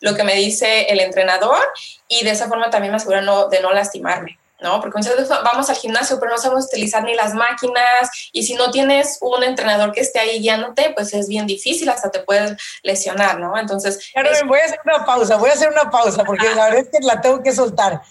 [0.00, 1.60] lo que me dice el entrenador
[2.08, 4.41] y de esa forma también me aseguro de no lastimarme.
[4.62, 4.80] ¿No?
[4.80, 8.54] Porque muchas veces vamos al gimnasio, pero no sabemos utilizar ni las máquinas y si
[8.54, 12.56] no tienes un entrenador que esté ahí guiándote, pues es bien difícil, hasta te puedes
[12.82, 13.56] lesionar, ¿no?
[13.58, 14.10] Entonces...
[14.14, 16.88] Carmen, voy a hacer una pausa, voy a hacer una pausa porque la verdad es
[16.88, 18.02] que la tengo que soltar.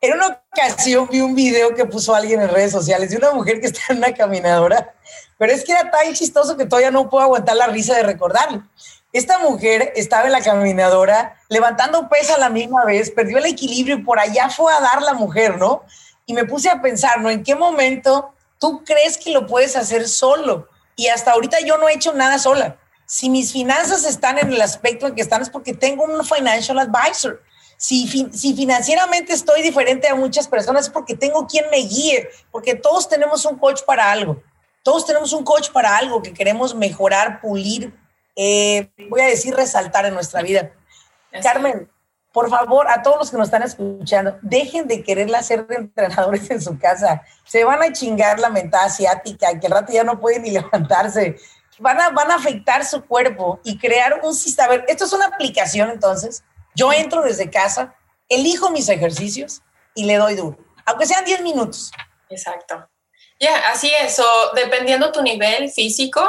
[0.00, 3.60] En una ocasión vi un video que puso alguien en redes sociales de una mujer
[3.60, 4.94] que está en una caminadora,
[5.36, 8.62] pero es que era tan chistoso que todavía no puedo aguantar la risa de recordarlo.
[9.12, 13.96] Esta mujer estaba en la caminadora levantando pesa a la misma vez, perdió el equilibrio
[13.96, 15.82] y por allá fue a dar la mujer, ¿no?
[16.26, 17.30] Y me puse a pensar, ¿no?
[17.30, 20.68] ¿En qué momento tú crees que lo puedes hacer solo?
[20.94, 22.76] Y hasta ahorita yo no he hecho nada sola.
[23.06, 26.78] Si mis finanzas están en el aspecto en que están es porque tengo un financial
[26.78, 27.42] advisor.
[27.78, 32.74] Si, si financieramente estoy diferente a muchas personas es porque tengo quien me guíe, porque
[32.74, 34.42] todos tenemos un coach para algo.
[34.82, 37.94] Todos tenemos un coach para algo que queremos mejorar, pulir,
[38.40, 40.70] eh, voy a decir resaltar en nuestra vida.
[41.42, 41.90] Carmen,
[42.32, 46.48] por favor, a todos los que nos están escuchando, dejen de quererla ser de entrenadores
[46.48, 47.22] en su casa.
[47.44, 51.36] Se van a chingar la mentada asiática, que al rato ya no pueden ni levantarse.
[51.80, 54.66] Van a, van a afectar su cuerpo y crear un sistema.
[54.66, 56.44] A ver, esto es una aplicación entonces.
[56.76, 57.96] Yo entro desde casa,
[58.28, 59.62] elijo mis ejercicios
[59.96, 61.90] y le doy duro, aunque sean 10 minutos.
[62.28, 62.87] Exacto.
[63.40, 64.20] Ya, así es.
[64.54, 66.28] Dependiendo tu nivel físico,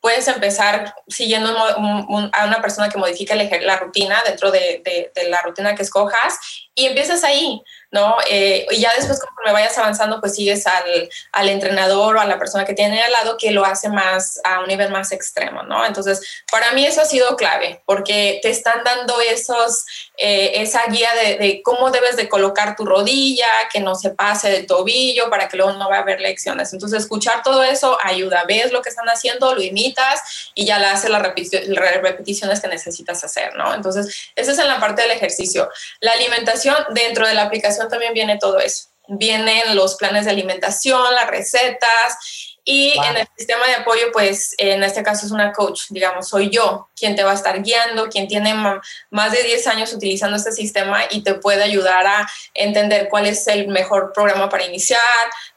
[0.00, 5.74] puedes empezar siguiendo a una persona que modifique la, rutina dentro de, de, la rutina
[5.74, 6.38] que escojas
[6.74, 7.62] y empiezas ahí.
[7.90, 8.16] ¿No?
[8.28, 12.38] Eh, y ya después, me vayas avanzando, pues sigues al, al, entrenador o a la
[12.38, 15.84] persona que tiene al lado que lo hace más a un nivel más extremo, ¿no?
[15.84, 19.86] Entonces, para mí eso ha sido clave, porque te están dando esos,
[20.18, 24.66] eh, esa guía de, cómo debes de colocar tu rodilla, que no se pase del
[24.66, 26.72] tobillo, para que luego no va a haber lecciones.
[26.72, 30.86] Entonces, escuchar todo eso ayuda, ves lo que están haciendo, lo imitas y ya le
[30.86, 33.74] haces las repeticiones que necesitas hacer, ¿no?
[33.74, 35.68] Entonces, eso es en la parte del ejercicio.
[36.00, 38.88] La alimentación dentro de la aplicación también viene todo eso.
[39.08, 42.18] Vienen los planes de alimentación, las recetas
[42.64, 46.50] y en el sistema de apoyo, pues en este caso es una coach, digamos, soy
[46.50, 48.54] yo quien te va a estar guiando, quien tiene
[49.10, 53.46] más de 10 años utilizando este sistema y te puede ayudar a entender cuál es
[53.46, 55.00] el mejor programa para iniciar,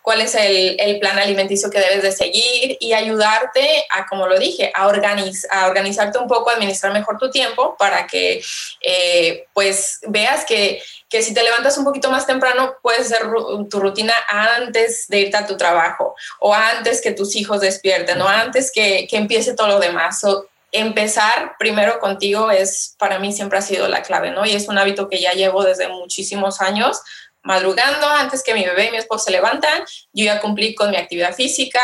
[0.01, 4.39] cuál es el, el plan alimenticio que debes de seguir y ayudarte a, como lo
[4.39, 8.41] dije, a, organiz, a organizarte un poco, a administrar mejor tu tiempo para que
[8.81, 10.81] eh, pues veas que
[11.13, 13.29] que si te levantas un poquito más temprano, puedes hacer
[13.69, 18.27] tu rutina antes de irte a tu trabajo o antes que tus hijos despierten o
[18.27, 20.25] antes que, empiece todo lo demás.
[20.71, 24.43] Empezar primero contigo es, para mí siempre ha sido la clave, ¿no?
[24.43, 26.99] Y es un hábito que ya llevo desde muchísimos años,
[27.43, 30.97] madrugando antes que mi bebé y mi esposo se levantan, yo ya cumplí con mi
[30.97, 31.79] actividad física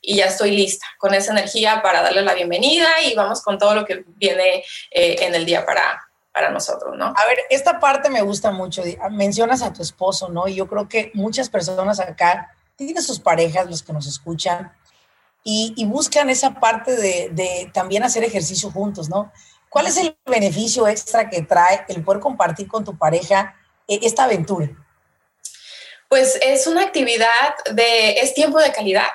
[0.00, 3.74] y ya estoy lista con esa energía para darle la bienvenida y vamos con todo
[3.74, 7.06] lo que viene eh, en el día para, para nosotros, ¿no?
[7.06, 8.82] A ver, esta parte me gusta mucho.
[9.10, 10.46] Mencionas a tu esposo, ¿no?
[10.48, 14.72] Y yo creo que muchas personas acá tienen sus parejas, los que nos escuchan,
[15.42, 19.32] y, buscan esa parte de, también hacer ejercicio juntos, ¿no?
[19.68, 23.54] ¿Cuál es el beneficio extra que trae el poder compartir con tu pareja
[23.88, 24.68] eh, esta aventura?
[26.08, 29.10] Pues es una actividad de, es tiempo de calidad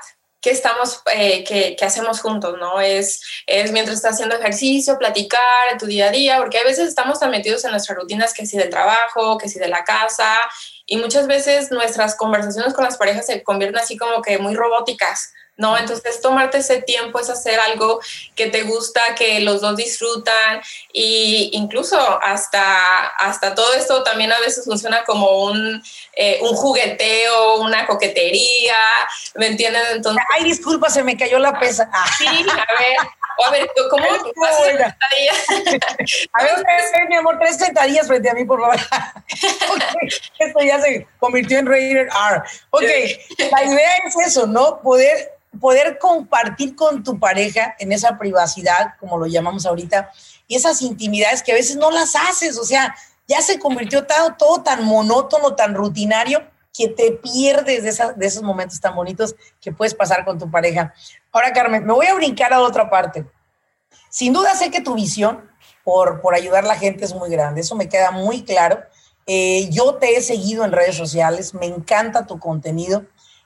[0.46, 2.80] que estamos, eh, que, hacemos juntos, ¿no?
[2.80, 6.88] Es, es mientras estás haciendo ejercicio, platicar en tu día a día, porque a veces
[6.88, 10.38] estamos tan metidos en nuestras rutinas que si del trabajo, que si de la casa,
[10.86, 15.34] y muchas veces nuestras conversaciones con las parejas se convierten así como que muy robóticas,
[15.58, 15.78] ¿no?
[15.78, 18.00] Entonces, tomarte ese tiempo es hacer algo
[18.36, 24.40] que te gusta, que los dos disfrutan y incluso hasta, hasta todo esto también a
[24.40, 25.82] veces funciona como un,
[26.14, 28.76] eh, un jugueteo, una coquetería,
[29.36, 29.84] ¿me entienden?
[29.92, 31.90] Entonces, Ay, disculpa, se me cayó la pesa.
[32.18, 32.98] Sí, a ver,
[33.46, 34.06] a ver, ¿cómo
[34.64, 35.46] sentadillas?
[36.34, 38.78] a ver, mi amor, tres sentadillas frente a mí, por favor.
[40.40, 42.42] esto ya se convirtió en Raider R.
[42.72, 42.84] Ok,
[43.52, 44.82] la idea es eso, ¿no?
[44.82, 50.12] Poder poder compartir con tu pareja en esa privacidad, como lo llamamos ahorita,
[50.48, 52.96] y esas intimidades que a veces no las haces, o sea,
[53.28, 56.44] ya se convirtió todo, todo tan monótono, tan rutinario,
[56.78, 60.94] que te pierdes de, de esos momentos tan bonitos que puedes pasar con tu pareja.
[61.32, 63.26] Ahora, Carmen, me voy a brincar a otra parte.
[64.10, 65.50] Sin duda sé que tu visión
[65.84, 68.84] por, por ayudar a la gente es muy grande, eso me queda muy claro.
[69.26, 73.06] Eh, yo te he seguido en redes sociales, me encanta tu contenido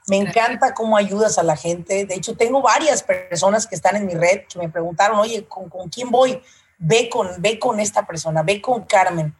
[0.09, 2.05] me encanta cómo ayudas a la gente.
[2.05, 5.69] De hecho, tengo varias personas que están en mi red que me preguntaron, oye, ¿con,
[5.89, 6.41] quién voy?
[6.77, 9.35] Ve con, ve con esta persona, ve con Carmen.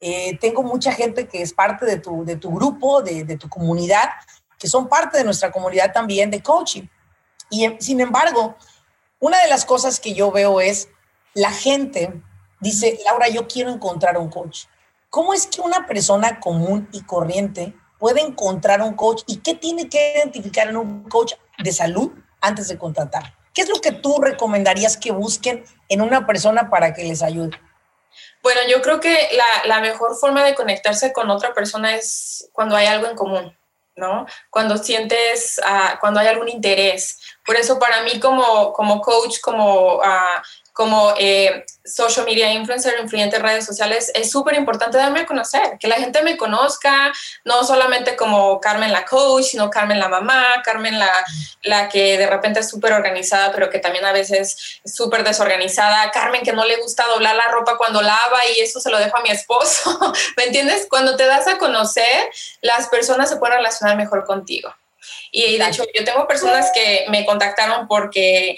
[0.00, 3.48] Eh, tengo mucha gente que es parte de tu, de tu grupo, de, de, tu
[3.48, 4.10] comunidad,
[4.58, 6.86] que son parte de nuestra comunidad también de coaching.
[7.50, 8.56] Y sin embargo,
[9.18, 10.88] una de las cosas que yo veo es
[11.34, 12.12] la gente
[12.60, 14.64] dice, Laura, yo quiero encontrar un coach.
[15.10, 19.88] ¿Cómo es que una persona común y corriente puede encontrar un coach y qué tiene
[19.88, 22.12] que identificar en un coach de salud
[22.42, 23.34] antes de contratar?
[23.54, 27.58] ¿Qué es lo que tú recomendarías que busquen en una persona para que les ayude?
[28.42, 32.76] Bueno, yo creo que la, la mejor forma de conectarse con otra persona es cuando
[32.76, 33.58] hay algo en común.
[33.96, 34.26] ¿no?
[34.50, 37.18] Cuando sientes, uh, cuando hay algún interés.
[37.46, 40.42] Por eso para mí como, como coach, como uh,
[40.74, 45.78] como eh, social media influencer, influyente en redes sociales, es súper importante darme a conocer,
[45.78, 47.12] que la gente me conozca,
[47.44, 51.12] no solamente como Carmen la coach, sino Carmen la mamá, Carmen la,
[51.62, 56.10] la que de repente es súper organizada, pero que también a veces es súper desorganizada,
[56.10, 59.16] Carmen que no le gusta doblar la ropa cuando lava y eso se lo dejo
[59.16, 60.88] a mi esposo, ¿me entiendes?
[60.90, 62.28] Cuando te das a conocer,
[62.62, 64.74] las personas se pueden relacionar mejor contigo.
[65.30, 68.56] Y de hecho, yo tengo personas que me contactaron porque eh,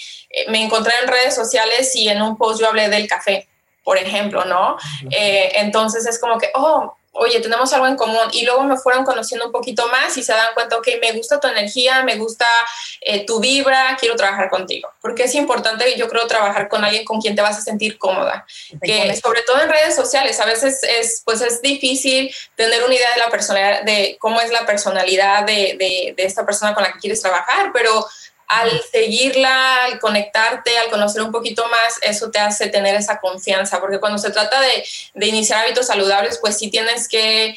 [0.48, 3.48] me encontré en redes sociales y en un post yo hablé del café,
[3.82, 4.76] por ejemplo, ¿no?
[5.10, 9.04] Eh, entonces es como que, oh, oye, tenemos algo en común y luego me fueron
[9.04, 12.46] conociendo un poquito más y se dan cuenta, ok, me gusta tu energía, me gusta
[13.00, 14.90] eh, tu vibra, quiero trabajar contigo.
[15.00, 18.46] Porque es importante, yo creo, trabajar con alguien con quien te vas a sentir cómoda.
[18.82, 23.12] Que sobre todo en redes sociales, a veces es, pues es difícil tener una idea
[23.14, 26.92] de la personalidad, de cómo es la personalidad de, de, de esta persona con la
[26.92, 28.06] que quieres trabajar, pero
[28.48, 33.80] al seguirla, al conectarte, al conocer un poquito más, eso te hace tener esa confianza,
[33.80, 37.56] porque cuando se trata de, de iniciar hábitos saludables, pues sí tienes que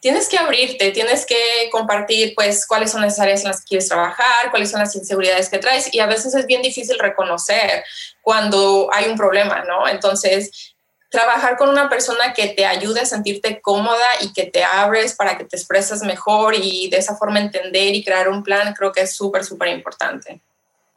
[0.00, 1.36] tienes que abrirte, tienes que
[1.70, 5.50] compartir pues cuáles son las áreas en las que quieres trabajar, cuáles son las inseguridades
[5.50, 7.84] que traes y a veces es bien difícil reconocer
[8.22, 9.86] cuando hay un problema, ¿no?
[9.86, 10.74] Entonces,
[11.10, 15.36] trabajar con una persona que te ayude a sentirte cómoda y que te abres para
[15.36, 19.02] que te expreses mejor y de esa forma entender y crear un plan, creo que
[19.02, 20.40] es súper, súper importante.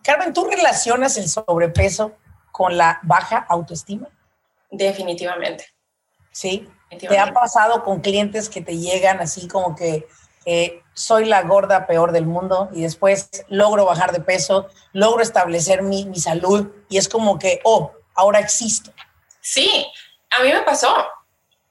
[0.04, 2.14] Carmen, ¿tú relacionas el sobrepeso
[2.52, 4.08] con la baja autoestima?
[4.70, 5.74] Definitivamente.
[6.32, 6.70] Sí.
[7.00, 10.08] ¿Te ha pasado con clientes que te llegan así como que
[10.46, 15.82] eh, soy la gorda peor del mundo y después logro bajar de peso, logro establecer
[15.82, 18.92] mi, mi salud y es como que, oh, ahora existo?
[19.42, 19.86] Sí,
[20.38, 21.08] a mí me pasó.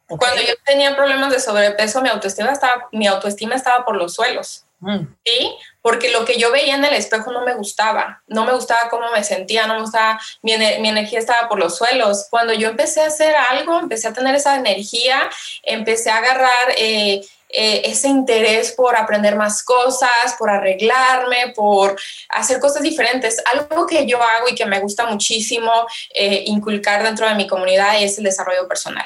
[0.06, 4.66] Cuando yo tenía problemas de sobrepeso, mi autoestima estaba, mi autoestima estaba por los suelos.
[4.80, 5.06] Mm.
[5.24, 8.90] Sí, porque lo que yo veía en el espejo no me gustaba, no me gustaba
[8.90, 12.26] cómo me sentía, no me gustaba, mi, mi, energía estaba por los suelos.
[12.30, 15.30] Cuando yo empecé a hacer algo, empecé a tener esa energía,
[15.62, 22.58] empecé a agarrar eh, eh, ese interés por aprender más cosas, por arreglarme, por hacer
[22.58, 23.42] cosas diferentes.
[23.52, 25.70] Algo que yo hago y que me gusta muchísimo
[26.14, 29.04] eh, inculcar dentro de mi comunidad es el desarrollo personal.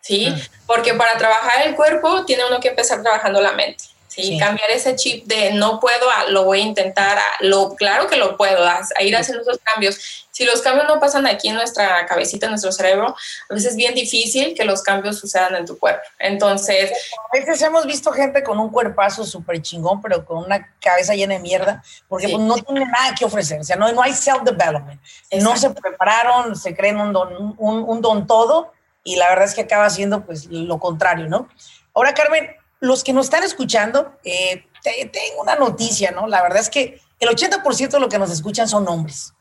[0.00, 0.30] ¿sí?
[0.30, 0.66] Mm.
[0.66, 3.84] Porque para trabajar el cuerpo tiene uno que empezar trabajando la mente.
[4.22, 4.38] ¿Sí?
[4.38, 8.64] Cambiar ese chip de no puedo, lo voy a intentar, lo, claro que lo puedo,
[8.64, 10.26] a, ir haciendo esos cambios.
[10.30, 13.16] Si los cambios no pasan aquí en nuestra cabecita, en nuestro cerebro,
[13.48, 16.02] a veces es bien difícil que los cambios sucedan en tu cuerpo.
[16.18, 16.92] Entonces...
[17.32, 21.34] A veces hemos visto gente con un cuerpazo súper chingón, pero con una cabeza llena
[21.34, 25.00] de mierda, porque pues, no tiene nada que ofrecer, o sea, no, no hay self-development.
[25.40, 28.72] No se prepararon, se creen un don, un, un don todo,
[29.06, 31.48] y la verdad es que acaba siendo pues lo contrario, ¿no?
[31.94, 32.50] Ahora, Carmen,
[32.86, 36.26] los que nos están escuchando, eh, tengo una noticia, ¿no?
[36.26, 39.34] La verdad es que el 80% de lo que nos escuchan son hombres.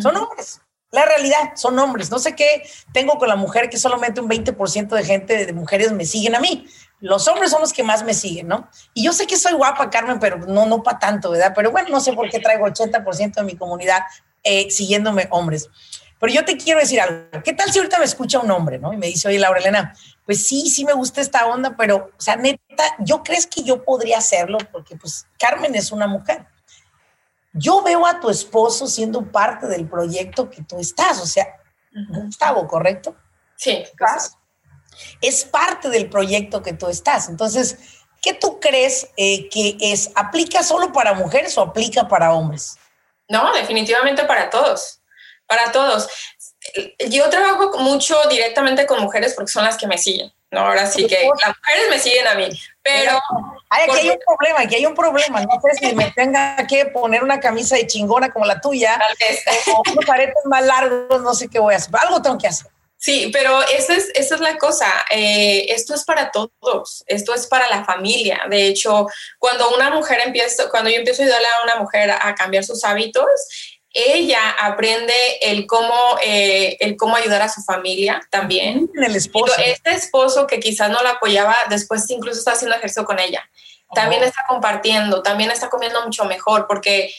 [0.00, 0.60] Son hombres.
[0.90, 2.10] La realidad, son hombres.
[2.10, 5.92] No sé qué tengo con la mujer que solamente un 20% de gente, de mujeres
[5.92, 6.66] me siguen a mí.
[7.00, 8.68] Los hombres son los que más me siguen, ¿no?
[8.94, 11.52] Y yo sé que soy guapa, Carmen, pero no, no para tanto, ¿verdad?
[11.54, 14.02] Pero bueno, no sé por qué traigo 80% de mi comunidad
[14.42, 15.68] eh, siguiéndome hombres.
[16.18, 17.42] Pero yo te quiero decir algo.
[17.44, 18.92] ¿Qué tal si ahorita me escucha un hombre, ¿no?
[18.92, 19.94] Y me dice, oye, Laura Elena,
[20.28, 23.82] pues sí, sí me gusta esta onda, pero, o sea, neta, ¿yo crees que yo
[23.82, 24.58] podría hacerlo?
[24.70, 26.44] Porque, pues, Carmen es una mujer.
[27.54, 31.46] Yo veo a tu esposo siendo parte del proyecto que tú estás, o sea,
[32.10, 33.16] Gustavo, ¿correcto?
[33.56, 33.82] Sí.
[35.22, 37.30] Es parte del proyecto que tú estás.
[37.30, 37.78] Entonces,
[38.20, 40.10] ¿qué tú crees eh, que es?
[40.14, 42.76] ¿Aplica solo para mujeres o aplica para hombres?
[43.30, 45.00] No, definitivamente para todos,
[45.46, 46.06] para todos.
[47.08, 50.32] Yo trabajo mucho directamente con mujeres porque son las que me siguen.
[50.50, 52.48] No, ahora sí que las mujeres me siguen a mí,
[52.82, 53.20] pero...
[53.68, 55.42] aquí hay un problema, aquí hay un problema.
[55.42, 58.98] No sé si me tenga que poner una camisa de chingona como la tuya,
[59.74, 61.94] o unos aretes más largos, no sé qué voy a hacer.
[62.00, 62.70] Algo tengo que hacer.
[62.96, 64.90] Sí, pero esa es, esa es la cosa.
[65.10, 68.40] Eh, esto es para todos, esto es para la familia.
[68.48, 69.06] De hecho,
[69.38, 72.82] cuando una mujer empieza, cuando yo empiezo a ayudarle a una mujer a cambiar sus
[72.84, 73.26] hábitos,
[73.92, 78.90] ella aprende el cómo, eh, el cómo ayudar a su familia también.
[78.94, 79.52] El esposo.
[79.58, 83.48] Este esposo que quizás no la apoyaba, después incluso está haciendo ejercicio con ella.
[83.94, 87.10] También está compartiendo, también está comiendo mucho mejor, porque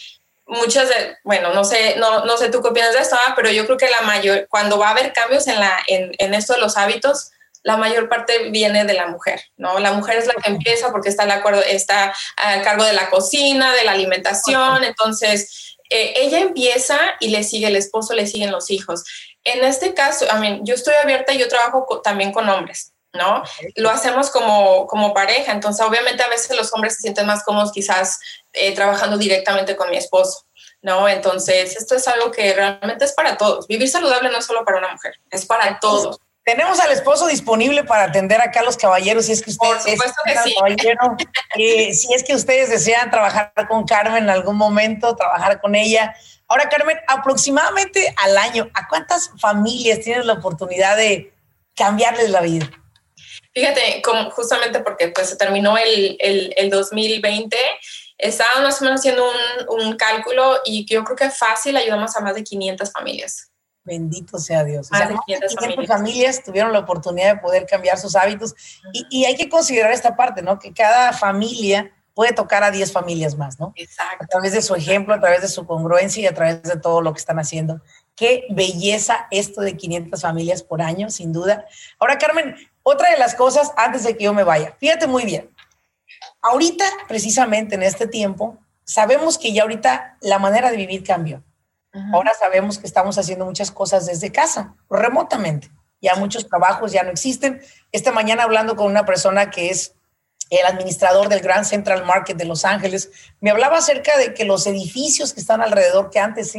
[0.46, 3.50] muchas de, bueno, no sé, no, no sé tú qué opinas de esto, ah, pero
[3.50, 6.54] yo creo que la mayor, cuando va a haber cambios en, la, en, en esto
[6.54, 7.32] de los hábitos,
[7.64, 9.80] la mayor parte viene de la mujer, ¿no?
[9.80, 13.74] La mujer es la que empieza porque está, acuerdo, está a cargo de la cocina,
[13.74, 18.70] de la alimentación, entonces eh, ella empieza y le sigue el esposo, le siguen los
[18.70, 19.04] hijos.
[19.44, 23.44] En este caso, I mean, yo estoy abierta y yo trabajo también con hombres, ¿no?
[23.76, 27.72] Lo hacemos como, como pareja, entonces obviamente a veces los hombres se sienten más cómodos
[27.72, 28.20] quizás
[28.54, 30.46] eh, trabajando directamente con mi esposo.
[30.82, 31.10] ¿no?
[31.10, 33.68] Entonces, esto es algo que realmente es para todos.
[33.68, 36.20] Vivir saludable no es solo para una mujer, es para todos.
[36.50, 39.86] Tenemos al esposo disponible para atender acá a los caballeros, si es que ustedes,
[41.56, 46.16] eh, si es que ustedes desean trabajar con Carmen en algún momento, trabajar con ella.
[46.48, 51.32] Ahora, Carmen, aproximadamente al año, ¿a cuántas familias tienes la oportunidad de
[51.76, 52.68] cambiarles la vida?
[53.54, 57.56] Fíjate, como justamente porque pues se terminó el, el, el 2020,
[58.18, 59.30] estaba más o menos haciendo
[59.68, 63.49] un, un, cálculo y yo creo que fácil ayudamos a más de 500 familias.
[63.90, 64.88] Bendito sea Dios.
[64.92, 66.44] O sea, 500 familias.
[66.44, 68.54] tuvieron la oportunidad de poder cambiar sus hábitos
[68.94, 70.60] y, y, hay que considerar esta parte, ¿no?
[70.60, 73.74] Que cada familia puede tocar a 10 familias más, ¿no?
[73.76, 74.26] Exacto.
[74.26, 77.02] A través de su ejemplo, a través de su congruencia y a través de todo
[77.02, 77.82] lo que están haciendo.
[78.16, 81.66] Qué belleza esto de 500 familias por año, sin duda.
[81.98, 85.50] Ahora, Carmen, otra de las cosas antes de que yo me vaya, fíjate muy bien.
[86.44, 91.44] Ahorita, precisamente en este tiempo, sabemos que ya ahorita la manera de vivir cambió.
[92.14, 95.72] Ahora sabemos que estamos haciendo muchas cosas desde casa, remotamente.
[96.02, 97.62] Ya muchos trabajos ya no existen.
[97.92, 99.96] Esta mañana hablando con una persona que es
[100.50, 104.66] el administrador del Grand Central Market de Los Ángeles, me hablaba acerca de que los
[104.66, 106.54] edificios que están alrededor, que antes,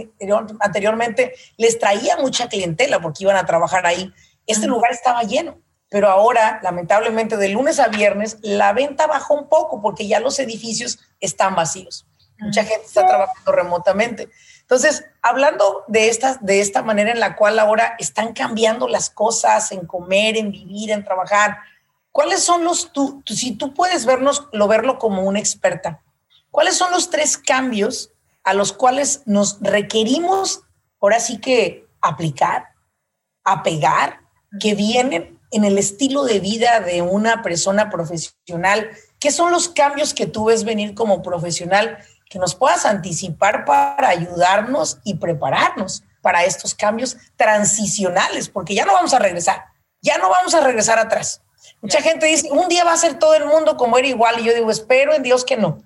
[0.61, 4.13] anteriormente les traía mucha clientela porque iban a trabajar ahí,
[4.47, 5.61] este lugar estaba lleno.
[5.89, 10.39] Pero ahora, lamentablemente, de lunes a viernes, la venta bajó un poco porque ya los
[10.39, 12.07] edificios están vacíos.
[12.39, 14.29] Mucha gente está trabajando remotamente.
[14.71, 19.73] Entonces, hablando de esta, de esta manera en la cual ahora están cambiando las cosas
[19.73, 21.59] en comer, en vivir, en trabajar,
[22.13, 26.01] ¿cuáles son los, tú, si tú puedes vernos, lo verlo como una experta,
[26.53, 28.13] cuáles son los tres cambios
[28.45, 30.61] a los cuales nos requerimos
[31.01, 32.69] ahora sí que aplicar,
[33.43, 34.21] apegar,
[34.61, 38.89] que vienen en el estilo de vida de una persona profesional?
[39.19, 41.99] ¿Qué son los cambios que tú ves venir como profesional
[42.31, 48.93] que nos puedas anticipar para ayudarnos y prepararnos para estos cambios transicionales, porque ya no
[48.93, 49.65] vamos a regresar,
[50.01, 51.43] ya no vamos a regresar atrás.
[51.83, 54.45] Mucha gente dice, un día va a ser todo el mundo como era igual, y
[54.45, 55.83] yo digo, espero en Dios que no,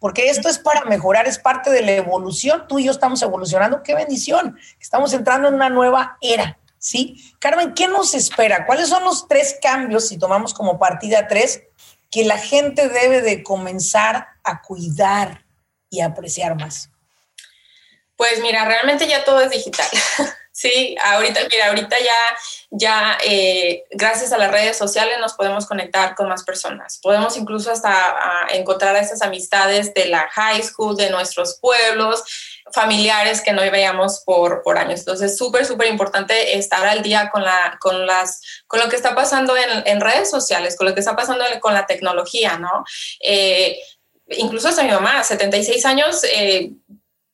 [0.00, 3.82] porque esto es para mejorar, es parte de la evolución, tú y yo estamos evolucionando,
[3.82, 7.22] qué bendición, estamos entrando en una nueva era, ¿sí?
[7.38, 8.64] Carmen, ¿qué nos espera?
[8.64, 11.64] ¿Cuáles son los tres cambios, si tomamos como partida tres,
[12.10, 15.42] que la gente debe de comenzar a cuidar
[15.92, 16.88] y apreciar más?
[18.16, 19.86] Pues mira, realmente ya todo es digital.
[20.52, 22.38] sí, ahorita, mira, ahorita ya,
[22.70, 26.98] ya eh, gracias a las redes sociales nos podemos conectar con más personas.
[27.02, 32.24] Podemos incluso hasta encontrar a esas amistades de la high school, de nuestros pueblos,
[32.72, 35.00] familiares que no veíamos por, por años.
[35.00, 39.14] Entonces, súper, súper importante estar al día con, la, con, las, con lo que está
[39.14, 42.84] pasando en, en, redes sociales, con lo que está pasando con la tecnología, ¿no?
[43.20, 43.78] Eh,
[44.36, 46.72] incluso hasta mi mamá, 76 años, eh,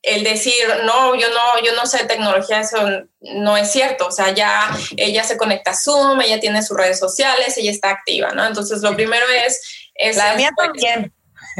[0.02, 2.78] el decir, no, yo no, yo no sé tecnología, eso
[3.20, 4.06] no es cierto.
[4.06, 7.90] O sea, ya ella se conecta a Zoom, ella tiene sus redes sociales, ella está
[7.90, 8.46] activa, ¿no?
[8.46, 9.90] Entonces, lo primero es...
[9.94, 11.12] es la mía también.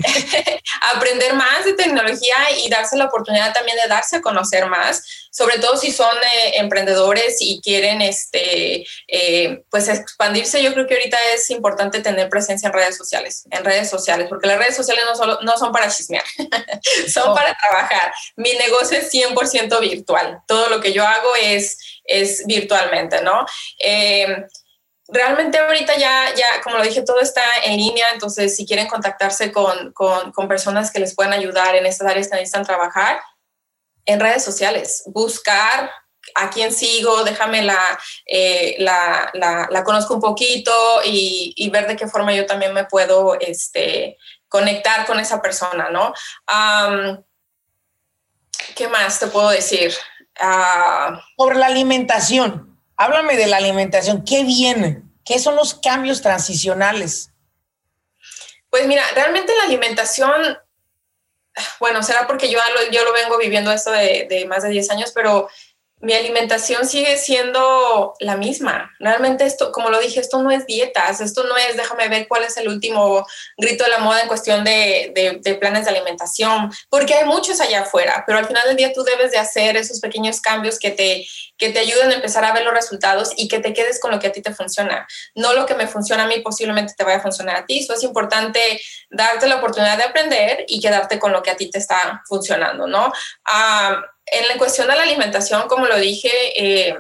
[0.95, 5.59] aprender más de tecnología y darse la oportunidad también de darse a conocer más, sobre
[5.59, 10.63] todo si son eh, emprendedores y quieren este, eh, pues expandirse.
[10.63, 14.47] Yo creo que ahorita es importante tener presencia en redes sociales, en redes sociales, porque
[14.47, 16.25] las redes sociales no, solo, no son para chismear,
[17.13, 18.13] son para trabajar.
[18.37, 20.41] Mi negocio es 100% virtual.
[20.47, 23.47] Todo lo que yo hago es, es virtualmente, ¿no?
[23.79, 24.47] Eh,
[25.09, 29.51] realmente ahorita ya, ya, como lo dije, todo está en línea, entonces si quieren contactarse
[29.51, 33.21] con, con, personas que les puedan ayudar en estas áreas que necesitan trabajar,
[34.05, 35.91] en redes sociales, buscar
[36.35, 40.73] a quién sigo, déjame la, eh, la, conozco un poquito
[41.05, 45.91] y, y, ver de qué forma yo también me puedo este, conectar con esa persona,
[45.91, 46.13] ¿no?
[48.75, 49.93] ¿Qué más te puedo decir?
[50.41, 52.68] Uh, Sobre la alimentación.
[52.99, 54.25] Háblame de la alimentación.
[54.25, 55.03] ¿Qué viene?
[55.25, 57.31] ¿Qué son los cambios transicionales?
[58.71, 60.59] Pues mira, realmente la alimentación,
[61.81, 64.91] bueno, será porque yo lo, yo lo vengo viviendo esto de, de más de 10
[64.91, 65.49] años, pero
[66.01, 68.95] mi alimentación sigue siendo la misma.
[69.01, 72.45] Realmente esto, como lo dije, esto no es dietas, esto no es déjame ver cuál
[72.45, 73.27] es el último
[73.57, 77.83] grito de la moda en cuestión de, de, planes de alimentación, porque hay muchos allá
[77.83, 81.27] afuera, pero al final del día tú debes de hacer esos pequeños cambios que te,
[81.57, 84.21] que te ayuden a empezar a ver los resultados y que te quedes con lo
[84.21, 85.07] que a ti te funciona.
[85.35, 87.81] No lo que me funciona a mí posiblemente te vaya a funcionar a ti.
[87.81, 88.81] Eso es importante
[89.11, 92.87] darte la oportunidad de aprender y quedarte con lo que a ti te está funcionando,
[92.87, 93.13] ¿no?
[93.45, 94.01] Ah,
[94.33, 96.95] en la cuestión de la alimentación, como lo dije, eh,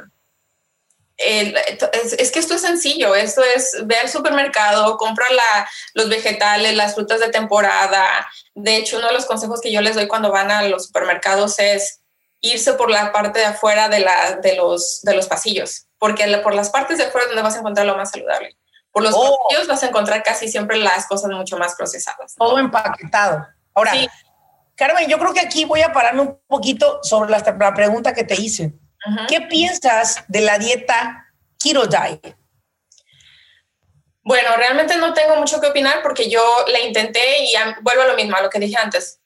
[1.18, 5.28] es, que esto es sencillo, esto es ver al supermercado, comprar
[5.94, 8.06] los vegetales, las frutas de temporada.
[8.54, 11.58] De hecho, uno de los consejos que yo les doy cuando van a los supermercados
[11.58, 12.00] es
[12.40, 16.54] irse por la parte de afuera de, la, de, los, de los pasillos, porque por
[16.54, 18.56] las partes de afuera es donde vas a encontrar lo más saludable.
[18.92, 19.38] Por los oh.
[19.48, 22.34] pasillos vas a encontrar casi siempre las cosas mucho más procesadas.
[22.36, 23.46] Todo empaquetado.
[23.74, 23.92] Ahora,
[24.78, 28.40] Carmen, yo creo que aquí voy a pararme un poquito sobre la, pregunta que te
[28.40, 28.72] hice.
[29.26, 31.26] ¿Qué piensas de la dieta
[31.58, 32.36] Keto Diet?
[34.22, 38.14] Bueno, realmente no tengo mucho que opinar porque yo la intenté y vuelvo a lo
[38.14, 39.20] mismo, a lo que dije antes.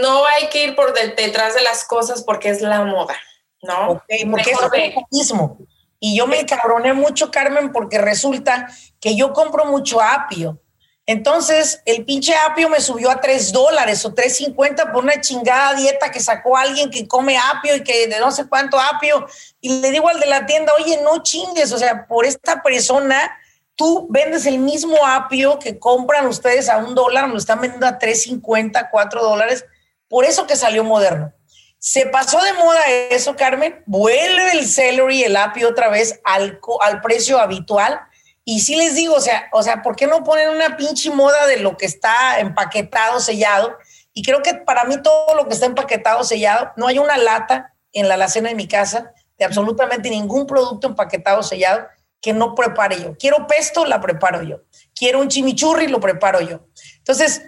[0.00, 3.16] No hay que ir por detrás de las cosas porque es la moda,
[3.62, 3.90] ¿no?
[3.90, 4.70] Ok, porque es lo
[5.10, 5.58] mismo.
[5.98, 8.68] Y yo me encabroné mucho, Carmen, porque resulta
[9.00, 10.60] que yo compro mucho apio
[11.08, 16.10] entonces, el pinche apio me subió a 3 dólares o 3.50 por una chingada dieta
[16.10, 19.24] que sacó alguien que come apio y que de no sé cuánto apio.
[19.60, 23.38] Y le digo al de la tienda, oye, no chingues, o sea, por esta persona,
[23.76, 28.00] tú vendes el mismo apio que compran ustedes a un dólar, lo están vendiendo a
[28.00, 29.64] 3.50, 4 dólares.
[30.08, 31.32] Por eso que salió moderno.
[31.78, 32.80] Se pasó de moda
[33.10, 33.80] eso, Carmen.
[33.86, 38.00] Vuelve el celery, el apio otra vez al, al precio habitual
[38.48, 41.48] y sí les digo, o sea, o sea, ¿por qué no ponen una pinche moda
[41.48, 43.76] de lo que está empaquetado, sellado?
[44.12, 47.74] Y creo que para mí todo lo que está empaquetado, sellado, no hay una lata
[47.92, 51.88] en la alacena de mi casa de absolutamente ningún producto empaquetado, sellado
[52.20, 53.16] que no prepare yo.
[53.18, 54.62] Quiero pesto, la preparo yo.
[54.94, 56.68] Quiero un chimichurri, lo preparo yo.
[56.98, 57.42] Entonces,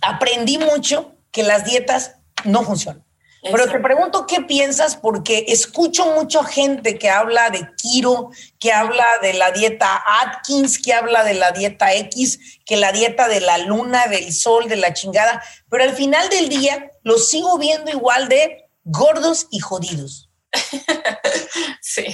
[0.00, 3.04] aprendí mucho que las dietas no funcionan.
[3.42, 9.06] Pero te pregunto qué piensas porque escucho mucha gente que habla de Kiro, que habla
[9.22, 13.56] de la dieta Atkins, que habla de la dieta X, que la dieta de la
[13.58, 18.28] luna, del sol, de la chingada, pero al final del día los sigo viendo igual
[18.28, 20.28] de gordos y jodidos.
[21.80, 22.04] sí.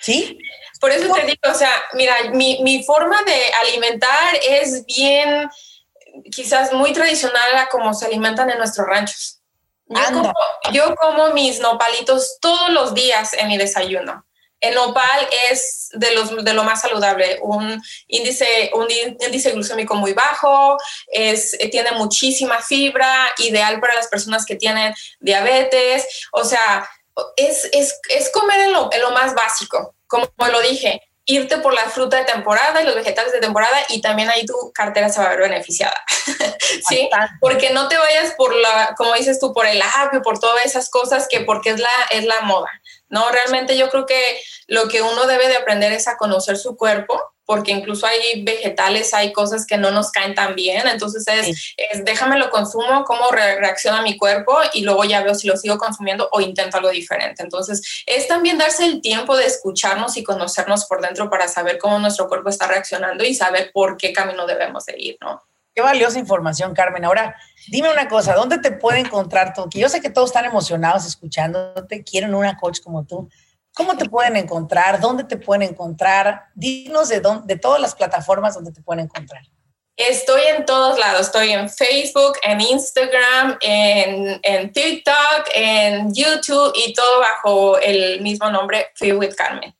[0.00, 0.38] ¿Sí?
[0.80, 5.48] Por eso te digo, o sea, mira, mi, mi forma de alimentar es bien,
[6.32, 9.39] quizás muy tradicional a como se alimentan en nuestros ranchos.
[10.72, 14.24] Yo como, mis nopalitos todos los días en mi desayuno.
[14.60, 20.12] El nopal es de, los, de lo más saludable, un índice, un índice glucémico muy
[20.12, 20.76] bajo,
[21.10, 26.86] es, tiene muchísima fibra, ideal para las personas que tienen diabetes, o sea,
[27.36, 31.74] es, es, es comer en lo, en lo más básico, como lo dije, irte por
[31.74, 35.20] la fruta de temporada y los vegetales de temporada y también ahí tu cartera se
[35.20, 35.94] va a ver beneficiada.
[36.88, 37.08] ¿Sí?
[37.40, 40.90] Porque no te vayas por la, como dices tú, por el apio, por todas esas
[40.90, 42.70] cosas que porque es la, es la moda.
[43.08, 46.76] No, realmente yo creo que lo que uno debe de aprender es a conocer su
[46.76, 47.20] cuerpo,
[47.50, 52.38] porque incluso hay vegetales, hay cosas que no nos caen tan bien, entonces es, déjame
[52.38, 56.40] lo consumo, cómo reacciona mi cuerpo y luego ya veo si lo sigo consumiendo o
[56.40, 57.42] intento algo diferente.
[57.42, 61.98] Entonces es también darse el tiempo de escucharnos y conocernos por dentro para saber cómo
[61.98, 65.42] nuestro cuerpo está reaccionando y saber por qué camino debemos de ir, ¿no?
[65.74, 67.04] Qué valiosa información, Carmen.
[67.04, 67.34] Ahora,
[67.66, 69.68] dime una cosa, ¿dónde te puede encontrar tú?
[69.68, 73.28] Que yo sé que todos están emocionados escuchándote, quieren una coach como tú.
[73.74, 75.00] ¿Cómo te pueden encontrar?
[75.00, 76.46] ¿Dónde te pueden encontrar?
[76.54, 79.42] Dinos de, dónde, de todas las plataformas donde te pueden encontrar.
[79.96, 86.94] Estoy en todos lados, estoy en Facebook, en Instagram, en, en TikTok, en YouTube y
[86.94, 89.74] todo bajo el mismo nombre, Fit with Carmen.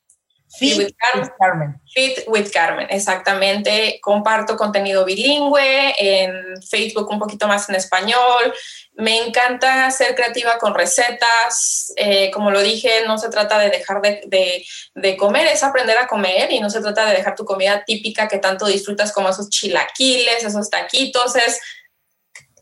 [0.57, 0.93] Fit, with
[1.39, 1.79] Carmen.
[1.93, 3.99] Fit with Carmen, exactamente.
[4.01, 8.53] Comparto contenido bilingüe, en Facebook un poquito más en español.
[8.93, 11.93] Me encanta ser creativa con recetas.
[11.95, 16.07] Eh, como lo dije, no se trata de dejar de, de, comer, es aprender a
[16.07, 19.49] comer y no se trata de dejar tu comida típica que tanto disfrutas como esos
[19.49, 21.35] chilaquiles, esos taquitos.
[21.37, 21.61] Es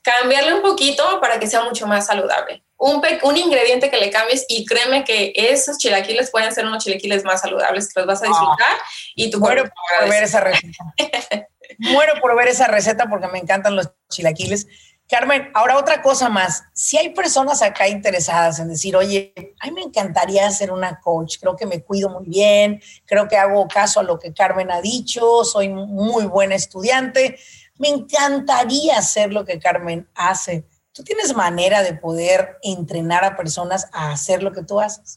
[0.03, 4.45] cambiarle un poquito para que sea mucho más saludable un, un, ingrediente que le cambies
[4.47, 8.27] y créeme que esos chilaquiles pueden ser unos chilaquiles más saludables que los vas a
[8.27, 8.77] disfrutar
[9.15, 10.85] y tu Muero por ver esa receta.
[11.77, 14.65] Muero por ver esa receta porque me encantan los chilaquiles.
[15.09, 16.63] Carmen, ahora otra cosa más.
[16.73, 21.37] Si hay personas acá interesadas en decir, oye, a mí me encantaría ser una coach,
[21.39, 24.81] creo que me cuido muy bien, creo que hago caso a lo que Carmen ha
[24.81, 27.39] dicho, soy muy buena estudiante,
[27.77, 30.63] me encantaría hacer lo que Carmen hace
[30.99, 35.15] ¿Tú tienes manera de poder entrenar a personas a hacer lo que tú haces?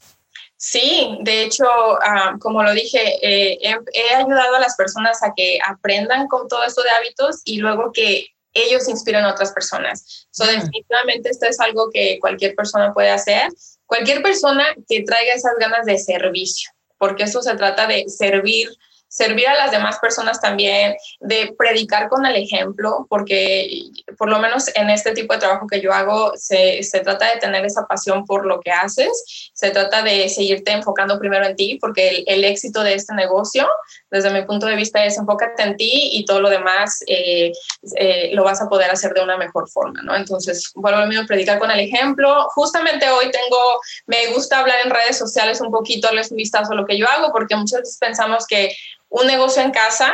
[0.55, 1.65] Sí, de hecho,
[2.01, 6.63] ah, como lo dije, eh, he, ayudado a las personas a que aprendan con todo
[6.63, 10.25] esto de hábitos y luego que ellos inspiren a otras personas.
[10.31, 13.49] So, definitivamente esto es algo que cualquier persona puede hacer.
[13.85, 18.69] Cualquier persona que traiga esas ganas de servicio, porque eso se trata de servir
[19.13, 23.83] servir a las demás personas también, de predicar con el ejemplo, porque
[24.17, 27.39] por lo menos en este tipo de trabajo que yo hago, se, se, trata de
[27.39, 31.77] tener esa pasión por lo que haces, se trata de seguirte enfocando primero en ti,
[31.79, 33.67] porque el, éxito de este negocio,
[34.09, 37.51] desde mi punto de vista, es enfócate en ti y todo lo demás eh,
[37.95, 40.15] eh, lo vas a poder hacer de una mejor forma, ¿no?
[40.15, 42.47] Entonces, vuelvo a mismo, predicar con el ejemplo.
[42.55, 46.75] Justamente hoy tengo, me gusta hablar en redes sociales un poquito, darles un vistazo a
[46.75, 48.75] lo que yo hago, porque muchas veces pensamos que
[49.13, 50.11] un negocio en casa,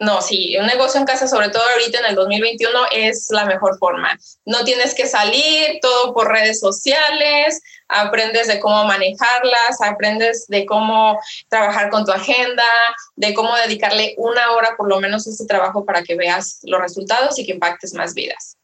[0.00, 3.78] no, sí, un negocio en casa, sobre todo ahorita en el 2021, es la mejor
[3.78, 4.18] forma.
[4.44, 11.20] No tienes que salir, todo por redes sociales, aprendes de cómo manejarlas, aprendes de cómo
[11.48, 12.66] trabajar con tu agenda,
[13.14, 16.80] de cómo dedicarle una hora por lo menos a este trabajo para que veas los
[16.80, 18.56] resultados y que impactes más vidas.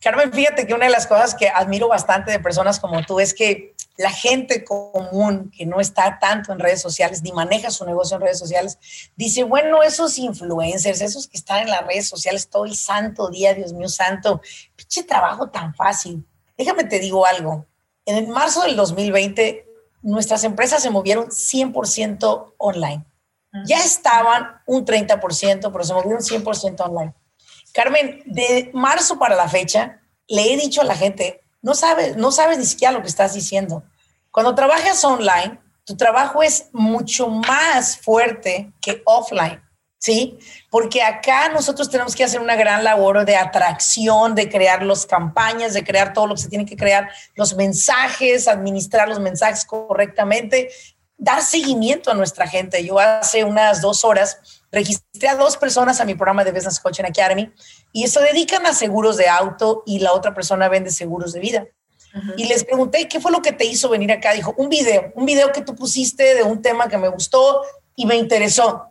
[0.00, 3.34] Carmen, fíjate que una de las cosas que admiro bastante de personas como tú es
[3.34, 8.16] que la gente común que no está tanto en redes sociales ni maneja su negocio
[8.16, 8.78] en redes sociales,
[9.16, 13.54] dice, bueno, esos influencers, esos que están en las redes sociales todo el santo día,
[13.54, 14.42] Dios mío santo,
[14.76, 16.26] pinche trabajo tan fácil.
[16.58, 17.66] Déjame te digo algo.
[18.04, 19.66] En el marzo del 2020,
[20.02, 23.04] nuestras empresas se movieron 100% online.
[23.64, 27.14] Ya estaban un 30%, pero se movieron 100% online.
[27.76, 32.32] Carmen, de marzo para la fecha, le he dicho a la gente, no sabes, no
[32.32, 33.84] sabes ni siquiera lo que estás diciendo.
[34.30, 39.62] Cuando trabajas online, tu trabajo es mucho más fuerte que offline,
[39.98, 40.38] ¿sí?
[40.70, 45.74] Porque acá nosotros tenemos que hacer una gran labor de atracción, de crear las campañas,
[45.74, 50.70] de crear todo lo que se tiene que crear, los mensajes, administrar los mensajes correctamente,
[51.18, 52.82] dar seguimiento a nuestra gente.
[52.82, 57.04] Yo hace unas dos horas registré a dos personas a mi programa de Business Coaching
[57.04, 57.50] Academy
[57.92, 61.66] y se dedican a seguros de auto y la otra persona vende seguros de vida.
[62.36, 64.32] Y les pregunté, ¿qué fue lo que te hizo venir acá?
[64.32, 67.62] Dijo, un video, un video que tú pusiste de un tema que me gustó
[67.94, 68.90] y me interesó.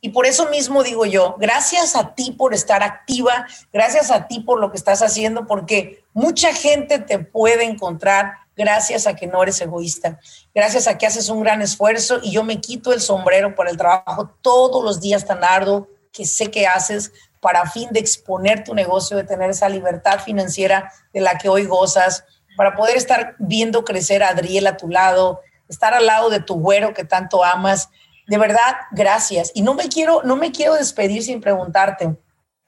[0.00, 4.40] Y por eso mismo digo yo, gracias a ti por estar activa, gracias a ti
[4.40, 9.42] por lo que estás haciendo, porque mucha gente te puede encontrar gracias a que no
[9.42, 10.18] eres egoísta,
[10.54, 13.76] gracias a que haces un gran esfuerzo y yo me quito el sombrero por el
[13.76, 18.74] trabajo todos los días tan arduo que sé que haces para fin de exponer tu
[18.74, 22.24] negocio, de tener esa libertad financiera de la que hoy gozas,
[22.56, 26.54] para poder estar viendo crecer a Adriel a tu lado, estar al lado de tu
[26.54, 27.90] güero que tanto amas.
[28.26, 29.52] De verdad, gracias.
[29.54, 32.16] Y no me quiero, no me quiero despedir sin preguntarte,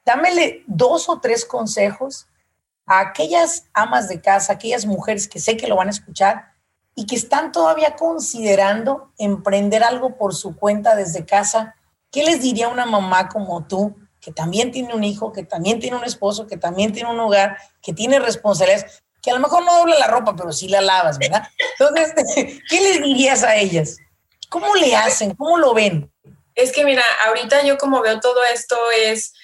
[0.05, 2.29] dámele dos o tres consejos
[2.89, 6.53] a aquellas amas de casa, aquellas mujeres que sé que lo van a escuchar
[6.95, 11.77] y que están todavía considerando emprender algo por su cuenta desde casa,
[12.11, 15.97] ¿qué les diría una mamá como tú, que también tiene un hijo, que también tiene
[15.97, 19.79] un esposo, que también tiene un hogar, que tiene responsabilidades, que a lo mejor no
[19.79, 21.47] dobla la ropa, pero sí la lavas, ¿verdad?
[21.79, 22.15] Entonces,
[22.69, 23.99] ¿qué les dirías a ellas?
[24.49, 25.35] ¿Cómo le hacen?
[25.35, 26.11] ¿Cómo lo ven?
[26.55, 28.77] Es que mira, ahorita yo como veo todo esto
[29.07, 29.35] es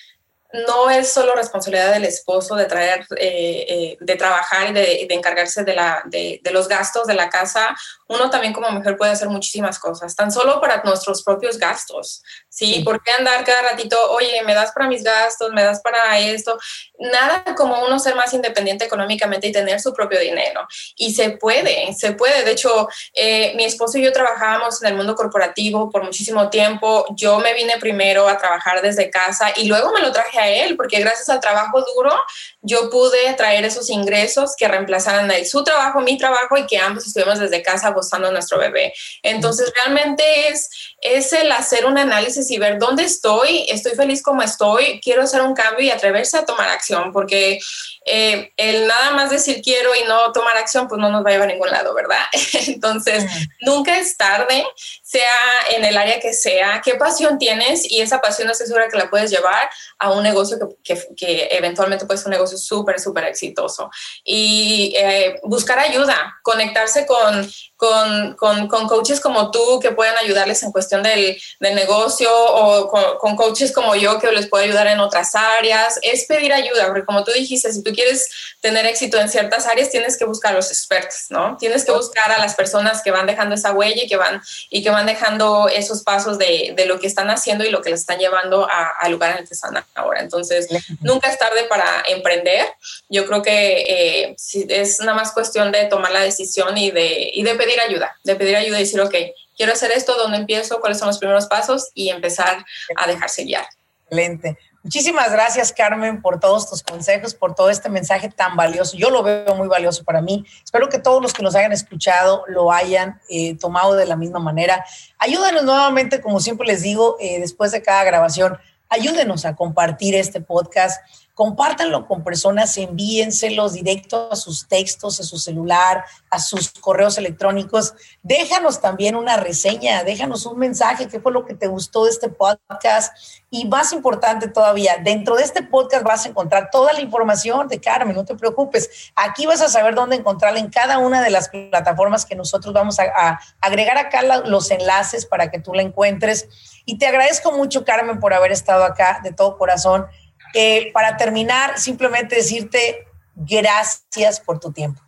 [0.54, 5.64] no es solo responsabilidad del esposo de traer, eh, eh, de trabajar y de, encargarse
[5.64, 7.74] de, la, de, los gastos de la casa.
[8.06, 12.22] Uno también como mujer puede hacer muchísimas cosas, tan solo para nuestros propios gastos.
[12.48, 12.82] ¿sí?
[12.84, 16.56] ¿Por qué andar cada ratito, oye, me das para mis gastos, me das para esto?
[16.98, 20.68] Nada como uno ser más independiente económicamente y tener su propio dinero.
[20.94, 22.44] Y se puede, se puede.
[22.44, 27.06] De hecho, eh, mi esposo y yo trabajábamos en el mundo corporativo por muchísimo tiempo.
[27.16, 30.76] Yo me vine primero a trabajar desde casa y luego me lo traje a él,
[30.76, 32.12] porque gracias al trabajo duro
[32.60, 36.78] yo pude traer esos ingresos que reemplazaran a él su trabajo, mi trabajo y que
[36.78, 38.92] ambos estuvimos desde casa gozando a nuestro bebé.
[39.22, 40.70] Entonces, realmente es,
[41.00, 45.42] es el hacer un análisis y ver dónde estoy, estoy feliz como estoy, quiero hacer
[45.42, 47.58] un cambio y atreverse a tomar acción, porque
[48.06, 51.32] eh, el nada más decir quiero y no tomar acción, pues no nos va a
[51.32, 52.22] llevar a ningún lado, ¿verdad?
[52.66, 53.24] Entonces,
[53.60, 54.64] nunca es tarde,
[55.02, 55.22] sea
[55.70, 59.08] en el área que sea, qué pasión tienes y esa pasión estoy segura que la
[59.08, 63.90] puedes llevar a un negocio que, que, eventualmente puede ser un negocio súper, súper exitoso.
[64.22, 67.50] Y eh, buscar ayuda, conectarse con,
[67.84, 72.88] con, con, con, coaches como tú que puedan ayudarles en cuestión del, del negocio o
[72.88, 76.86] con, con, coaches como yo que les puedo ayudar en otras áreas, es pedir ayuda,
[76.86, 78.28] porque como tú dijiste, si tú quieres
[78.62, 81.58] tener éxito en ciertas áreas, tienes que buscar a los expertos, ¿no?
[81.58, 84.82] Tienes que buscar a las personas que van dejando esa huella y que van, y
[84.82, 88.00] que van dejando esos pasos de, de lo que están haciendo y lo que les
[88.00, 88.66] están llevando
[89.00, 90.20] al lugar en el que están ahora.
[90.20, 90.68] Entonces,
[91.00, 92.66] nunca es tarde para emprender.
[93.10, 94.36] Yo creo que eh,
[94.68, 98.36] es nada más cuestión de tomar la decisión y de, y de pedir ayuda, de
[98.36, 99.14] pedir ayuda y decir, ok,
[99.56, 100.80] quiero hacer esto, ¿dónde empiezo?
[100.80, 101.90] ¿Cuáles son los primeros pasos?
[101.94, 102.64] Y empezar
[102.96, 103.66] a dejarse guiar.
[104.04, 104.58] Excelente.
[104.84, 108.98] Muchísimas gracias, Carmen, por todos tus consejos, por todo este mensaje tan valioso.
[108.98, 110.44] Yo lo veo muy valioso para mí.
[110.62, 114.40] Espero que todos los que nos hayan escuchado lo hayan eh, tomado de la misma
[114.40, 114.84] manera.
[115.18, 118.58] Ayúdanos nuevamente, como siempre les digo, eh, después de cada grabación,
[118.90, 121.00] ayúdenos a compartir este podcast
[121.34, 127.94] compártanlo con personas, envíenselos directo a sus textos, a su celular, a sus correos electrónicos.
[128.22, 132.28] Déjanos también una reseña, déjanos un mensaje, qué fue lo que te gustó de este
[132.28, 133.16] podcast.
[133.50, 137.80] Y más importante todavía, dentro de este podcast vas a encontrar toda la información de
[137.80, 139.12] Carmen, no te preocupes.
[139.16, 143.00] Aquí vas a saber dónde encontrarla en cada una de las plataformas que nosotros vamos
[143.00, 146.48] a, a agregar acá los enlaces para que tú la encuentres.
[146.84, 150.06] Y te agradezco mucho, Carmen, por haber estado acá de todo corazón.
[150.54, 155.02] Eh, para terminar, simplemente decirte gracias por tu tiempo.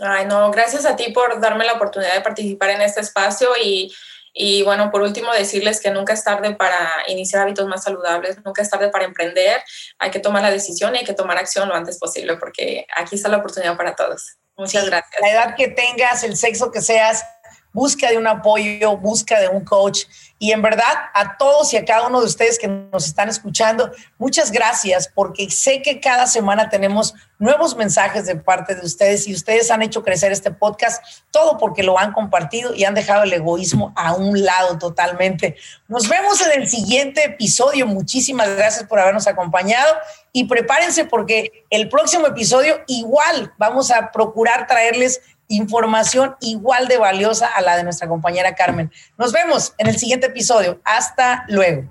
[0.00, 3.92] Ay, no, gracias a ti por darme la oportunidad de participar en este espacio y,
[4.32, 8.62] y bueno, por último, decirles que nunca es tarde para iniciar hábitos más saludables, nunca
[8.62, 9.60] es tarde para emprender,
[9.98, 13.16] hay que tomar la decisión y hay que tomar acción lo antes posible porque aquí
[13.16, 14.36] está la oportunidad para todos.
[14.56, 15.20] Muchas gracias.
[15.20, 17.24] La edad que tengas, el sexo que seas,
[17.72, 20.04] busca de un apoyo, busca de un coach.
[20.40, 23.90] Y en verdad, a todos y a cada uno de ustedes que nos están escuchando,
[24.18, 29.34] muchas gracias porque sé que cada semana tenemos nuevos mensajes de parte de ustedes y
[29.34, 31.02] ustedes han hecho crecer este podcast,
[31.32, 35.56] todo porque lo han compartido y han dejado el egoísmo a un lado totalmente.
[35.88, 37.86] Nos vemos en el siguiente episodio.
[37.86, 39.92] Muchísimas gracias por habernos acompañado
[40.32, 47.46] y prepárense porque el próximo episodio igual vamos a procurar traerles información igual de valiosa
[47.48, 48.92] a la de nuestra compañera Carmen.
[49.16, 50.80] Nos vemos en el siguiente episodio.
[50.84, 51.88] Hasta luego.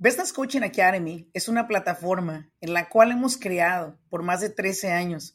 [0.00, 4.92] Business Coaching Academy es una plataforma en la cual hemos creado por más de 13
[4.92, 5.34] años